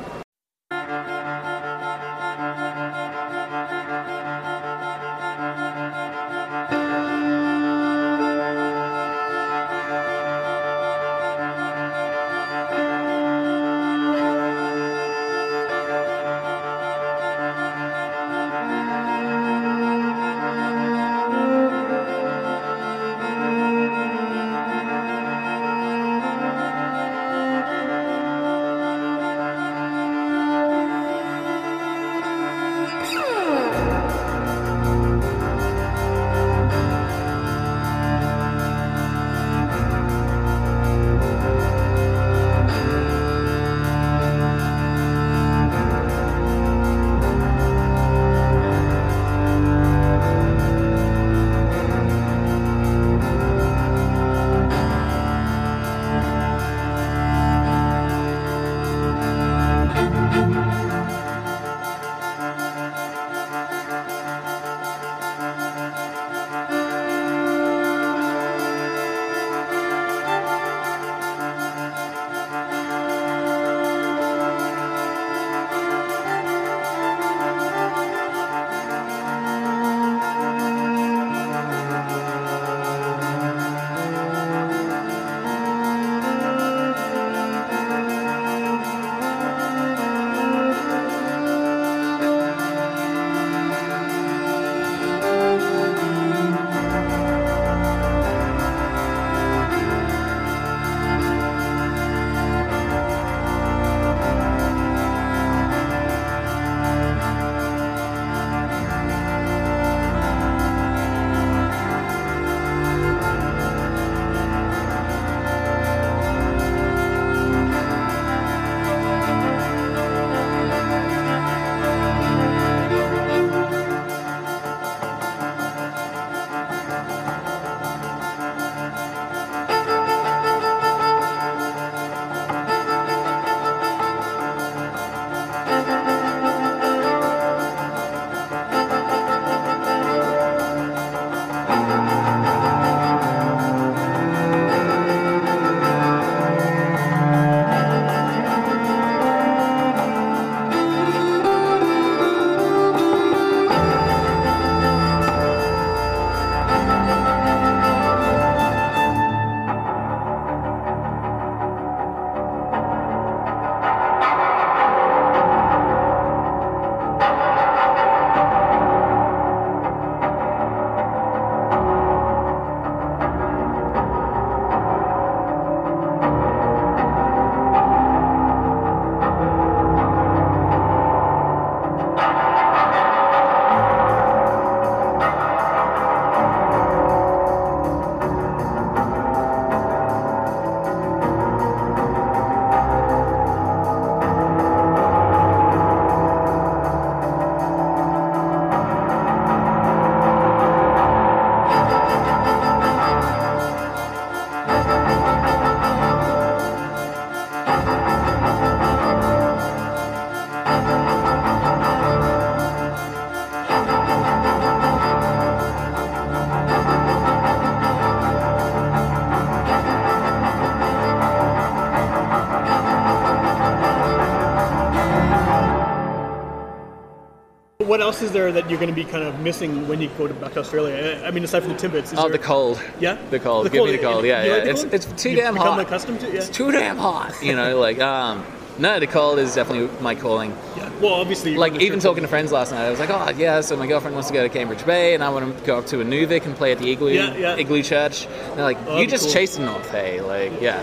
[228.12, 230.34] Else is there that you're going to be kind of missing when you go to
[230.34, 231.22] back to Australia?
[231.24, 232.12] I mean, aside from the timbits.
[232.16, 232.80] Oh, there- the cold.
[233.00, 233.70] Yeah, The cold.
[233.72, 234.24] Give me the cold.
[234.24, 234.52] Yeah, yeah.
[234.52, 234.94] like the It's cold?
[234.94, 235.80] it's too You've damn hot.
[235.80, 236.34] accustomed to it.
[236.34, 236.40] Yeah.
[236.40, 237.34] It's too damn hot.
[237.42, 238.44] You know, like um,
[238.78, 240.50] no, the cold is definitely my calling.
[240.76, 240.90] yeah.
[241.00, 243.76] Well, obviously, Like even talking to friends last night, I was like, oh yeah, so
[243.76, 245.96] my girlfriend wants to go to Cambridge Bay, and I want to go up to
[245.96, 247.56] Inuvik and play at the Igloo Yeah, yeah.
[247.56, 248.26] Igloo Church.
[248.26, 249.32] And they're like, Oh, you just cool.
[249.32, 250.20] chased the North, hey?
[250.20, 250.82] Like, yeah.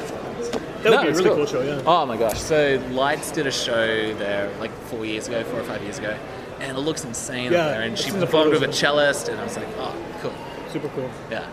[0.82, 1.46] That would No, be a really cool.
[1.46, 1.62] show.
[1.62, 1.82] Yeah.
[1.86, 2.40] Oh my gosh!
[2.40, 6.16] So Lights did a show there like four years ago, four or five years ago,
[6.60, 7.82] and it looks insane Yeah, up there.
[7.82, 10.34] And she performed with a cellist, and I was like, oh, cool,
[10.72, 11.10] Super cool.
[11.32, 11.48] yeah.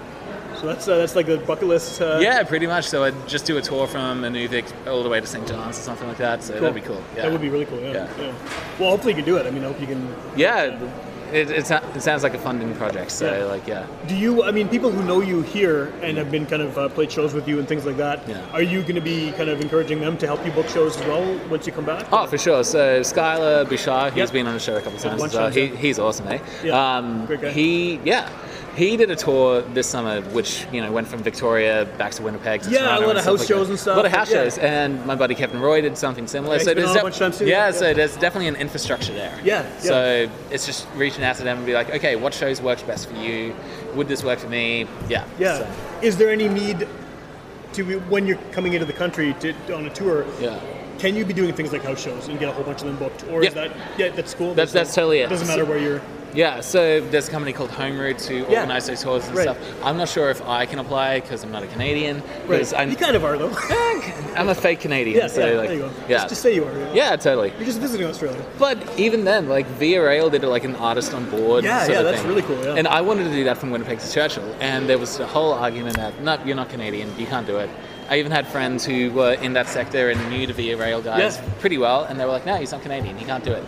[0.57, 2.01] So that's uh, that's like the bucket list.
[2.01, 2.87] Uh, Yeah, pretty much.
[2.89, 5.47] So I'd just do a tour from Inuvik all the way to St.
[5.47, 6.43] John's or something like that.
[6.43, 6.63] So cool.
[6.63, 7.03] that'd be cool.
[7.15, 7.23] Yeah.
[7.23, 7.79] That would be really cool.
[7.81, 7.93] Yeah.
[7.93, 8.09] Yeah.
[8.19, 8.33] yeah.
[8.79, 9.45] Well, hopefully you can do it.
[9.47, 10.15] I mean, I hope you can.
[10.35, 10.79] Yeah,
[11.33, 13.11] it, it, it sounds like a funding project.
[13.11, 13.45] So Yeah.
[13.45, 13.87] like, yeah.
[14.07, 14.43] Do you?
[14.45, 17.35] I mean, people who know you here and have been kind of uh, played shows
[17.35, 18.27] with you and things like that.
[18.29, 18.41] Yeah.
[18.53, 21.07] Are you going to be kind of encouraging them to help you book shows as
[21.07, 22.07] well once you come back?
[22.13, 22.63] Oh, for sure.
[22.65, 24.33] So Skylar Bouchard, he's Yep.
[24.33, 25.51] been on the show a couple times bunch as well.
[25.51, 26.39] He, he's awesome, eh?
[26.65, 27.51] Yeah, Um, great guy.
[27.53, 28.29] He, yeah,
[28.77, 32.63] he did a tour this summer, which you know went from Victoria back to Winnipeg.
[32.63, 33.73] To Yeah, a lot of house like shows that.
[33.73, 34.45] and stuff, A lot of house yeah.
[34.45, 36.57] shows, and my buddy Kevin Roy did something similar.
[36.57, 37.71] Yeah, so there's on a def- bunch of too, yeah, yeah.
[37.73, 39.35] so there's definitely an infrastructure there.
[39.43, 39.79] Yeah, yeah.
[39.81, 43.09] So it's just reaching out to them and be like, okay, what shows works best
[43.09, 43.55] for you?
[43.95, 44.87] Would this work for me?
[45.09, 45.25] Yeah.
[45.39, 45.59] Yeah.
[45.59, 45.69] So,
[46.03, 46.87] Is there any need
[47.73, 50.27] to when you're coming into the country to on a tour?
[50.41, 50.61] yeah.
[50.99, 52.97] Can you be doing things like house shows and get a whole bunch of them
[52.97, 54.55] booked, or is that yeah that's cool?
[54.55, 55.29] That's- There's that's totally it.
[55.29, 56.01] Doesn't matter where you're.
[56.37, 58.61] Yeah, so there's a company called Home Route to Yeah.
[58.61, 59.45] organise those tours and Right.
[59.45, 59.57] stuff.
[59.83, 62.23] I'm not sure if I can apply because I'm not a Canadian.
[62.47, 62.71] Right.
[62.77, 63.51] I'm, you kind of are though.
[64.37, 65.17] I'm a fake Canadian.
[65.19, 65.57] yeah, so yeah.
[65.57, 65.91] like, there you go.
[66.09, 66.17] Yeah.
[66.19, 66.79] Just, just say you are.
[66.79, 66.93] Yeah.
[67.11, 67.53] yeah, totally.
[67.57, 68.45] You're just visiting Australia.
[68.59, 71.65] But even then, like Via Rail did like an artist on board.
[71.65, 72.29] Yeah, yeah, that's thing.
[72.29, 72.75] really cool, yeah.
[72.75, 75.55] And I wanted to do that from Winnipeg to Churchill, and there was a whole
[75.55, 77.71] argument that no, you're not Canadian, you can't do it.
[78.11, 81.37] I even had friends who were in that sector and knew the Via Rail guys
[81.39, 81.43] Yeah.
[81.61, 83.65] pretty well, and they were like, "No, he's not Canadian, he can't do it."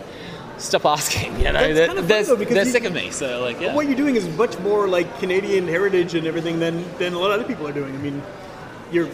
[0.59, 1.53] Stop asking, you know.
[1.53, 3.73] That's They're, kind of they're, though, because they're you- sick of me, so like, yeah.
[3.73, 7.31] What you're doing is much more like Canadian heritage and everything than than a lot
[7.31, 7.93] of other people are doing.
[7.95, 8.21] I mean,
[8.91, 9.07] you're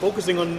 [0.00, 0.58] focusing on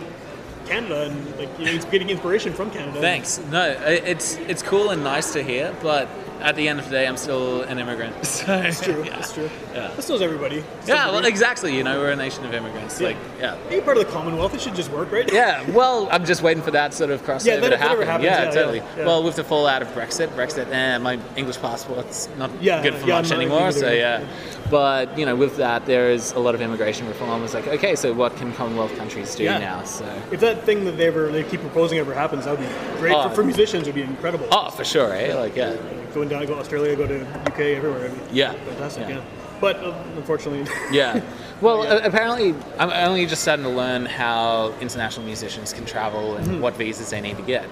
[0.68, 3.00] Canada and like you know, getting inspiration from Canada.
[3.02, 3.40] Thanks.
[3.52, 6.08] No, it's it's cool and nice to hear, but
[6.42, 8.16] at the end of the day, I'm still an immigrant.
[8.26, 9.04] So That's true.
[9.04, 9.16] Yeah.
[9.16, 9.50] That's true.
[9.74, 9.88] Yeah.
[9.96, 10.64] That's knows everybody.
[10.86, 11.76] Yeah, well, exactly.
[11.76, 13.00] You know, we're a nation of immigrants.
[13.02, 13.58] Like, yeah.
[13.72, 14.54] You're part of the Commonwealth.
[14.54, 15.32] It should just work, right?
[15.32, 18.00] Yeah, well, I'm just waiting for that sort of crossover Yeah, that- to happen.
[18.00, 18.78] never happens, yeah, yeah, totally.
[18.80, 19.06] yeah, yeah.
[19.06, 23.08] Well, with the fallout of Brexit, Brexit, eh, my English passport's not Yeah, good for
[23.08, 23.62] yeah, much anymore.
[23.68, 23.80] either.
[23.80, 24.24] So yeah,
[24.70, 27.44] but you know, with that, there is a lot of immigration reform.
[27.44, 29.58] It's like, okay, so what can Commonwealth countries do Yeah.
[29.60, 29.84] now?
[29.84, 30.06] So.
[30.32, 33.14] If that thing that they ever they keep proposing ever happens, that would be great
[33.16, 33.30] Oh.
[33.30, 33.84] for, for musicians.
[33.88, 34.48] It would be incredible.
[34.52, 35.34] Oh, for sure, eh?
[35.36, 35.76] Like, yeah,
[36.14, 38.06] Going down, go to Australia, go to UK, everywhere.
[38.06, 39.08] I mean, yeah, fantastic.
[39.08, 39.16] yeah.
[39.18, 39.22] Yeah.
[39.62, 41.22] But uh, unfortunately, Yeah.
[41.62, 46.46] Well, a- apparently, I'm only just starting to learn how international musicians can travel and
[46.48, 46.62] Hmm.
[46.62, 47.68] what visas they need to get.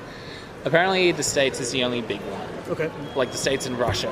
[0.63, 2.47] Apparently, the States is the only big one.
[2.71, 2.89] okay.
[3.15, 4.09] Like the States and Russia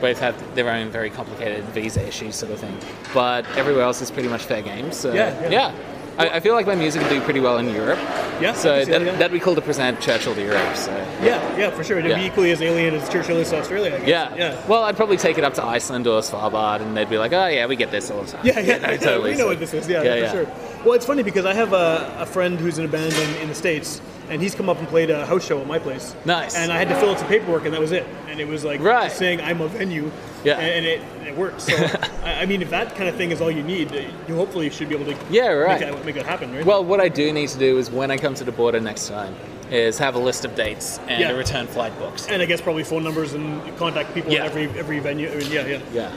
[0.00, 2.76] both have their own very complicated visa issues, sort of thing.
[3.14, 4.92] But everywhere else is pretty much fair game.
[4.92, 5.72] So, Yeah, yeah.
[6.18, 7.98] I, I feel like my music would do pretty well in Europe.
[8.40, 9.12] Yeah, So that, that, yeah.
[9.16, 10.74] that'd be cool to present Churchill to Europe.
[10.74, 10.90] So.
[11.22, 11.98] Yeah, yeah, for sure.
[11.98, 12.16] It'd Yeah.
[12.18, 13.94] be equally as alien as Churchill is to Australia.
[13.94, 14.08] I guess.
[14.08, 14.34] Yeah.
[14.34, 14.66] yeah.
[14.66, 17.46] Well, I'd probably take it up to Iceland or Svalbard, and they'd be like, "Oh
[17.48, 19.32] yeah, we get this all the time." Yeah, yeah, know, totally.
[19.32, 19.88] we know So- what this is.
[19.90, 20.32] Yeah, yeah, for yeah.
[20.32, 20.75] sure.
[20.86, 23.48] Well, it's funny because I have a, a friend who's in a band in, in
[23.48, 26.14] the states, and he's come up and played a house show at my place.
[26.24, 26.54] Nice.
[26.54, 28.06] And I had to fill out some paperwork, and that was it.
[28.28, 29.10] And it was like Right.
[29.10, 30.12] saying I'm a venue.
[30.44, 30.58] Yeah.
[30.60, 31.62] And, and it, it worked.
[31.62, 31.74] So
[32.22, 33.90] I, I mean, if that kind of thing is all you need,
[34.28, 35.80] you hopefully should be able to Yeah, right.
[35.80, 36.64] make, that, make that happen, right?
[36.64, 39.08] Well, what I do need to do is when I come to the border next
[39.08, 39.34] time,
[39.72, 41.30] is have a list of dates and Yeah.
[41.30, 42.28] a return flight books.
[42.28, 44.44] and I guess probably phone numbers and contact people Yeah.
[44.44, 45.28] at every every venue.
[45.28, 45.80] I mean, yeah, yeah.
[45.92, 46.12] Yeah.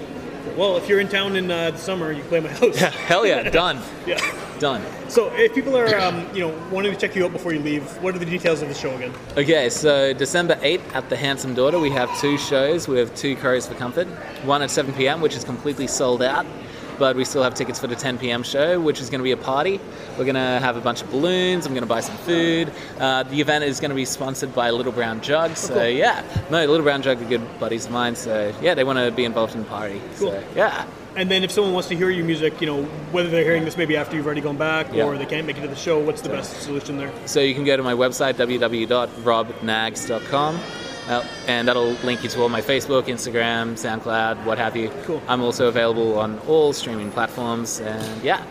[0.58, 2.80] Well, if you're in town in uh, the summer, you can play my house.
[2.80, 2.90] Yeah.
[2.90, 3.50] Hell yeah.
[3.50, 3.82] Done.
[4.06, 4.20] yeah.
[4.60, 4.84] Done.
[5.08, 7.84] So if people are, um, you know, wanting to check you out before you leave,
[8.04, 9.14] what are the details of the show again?
[9.38, 12.88] Okay, so December 8th at the Handsome Daughter, we have two shows.
[12.88, 14.08] We have two Crows for Comfort.
[14.44, 16.46] One at 7 p.m., which is completely sold out,
[17.00, 18.44] but we still have tickets for the 10 p.m.
[18.44, 19.80] show, which is going to be a party.
[20.18, 21.66] We're going to have a bunch of balloons.
[21.66, 22.72] I'm going to buy some food.
[23.00, 25.56] Uh, the event is going to be sponsored by Little Brown Jug.
[25.56, 25.88] So, cool.
[25.88, 26.22] yeah.
[26.52, 28.16] No, Little Brown Jug are good buddies of mine.
[28.16, 30.00] So, yeah, they want to be involved in the party.
[30.18, 30.32] Cool.
[30.32, 30.86] So, yeah.
[31.16, 33.76] And then if someone wants to hear your music, you know, whether they're hearing this
[33.78, 35.06] maybe after you've already gone back Yeah.
[35.06, 37.12] or they can't make it to the show, what's the best solution there?
[37.26, 40.60] So you can go to my website, www.robnags.com,
[41.48, 44.90] and that'll link you to all my Facebook, Instagram, SoundCloud, what have you.
[45.06, 45.22] Cool.
[45.28, 48.44] I'm also available on all streaming platforms, and yeah,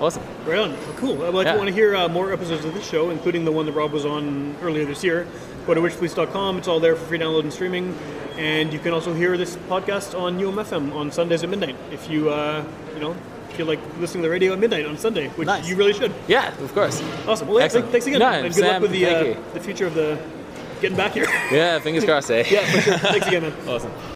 [0.00, 0.22] awesome.
[0.46, 0.70] Right on.
[0.72, 1.14] Well, cool.
[1.16, 1.52] Well, if Yeah.
[1.52, 3.92] you want to hear uh, more episodes of this show, including the one that Rob
[3.92, 5.26] was on earlier this year,
[5.66, 6.58] go to witchpolice.com.
[6.58, 7.96] It's all there for free download and streaming.
[8.38, 12.28] And you can also hear this podcast on UMFM on Sundays at midnight if you,
[12.30, 12.62] uh,
[12.94, 13.16] you know,
[13.54, 15.66] feel like listening to the radio at midnight on Sunday, which Nice.
[15.68, 16.12] you really should.
[16.28, 17.02] Yeah, of course.
[17.26, 17.48] Awesome.
[17.48, 17.88] Well, Excellent.
[17.90, 18.18] thanks again.
[18.20, 20.18] No, and good luck with the, uh, the future of the
[20.80, 21.26] getting back here.
[21.50, 22.44] Yeah, fingers crossed, eh?
[22.50, 22.98] yeah, for sure.
[22.98, 23.52] Thanks again, man.
[23.68, 24.15] Awesome.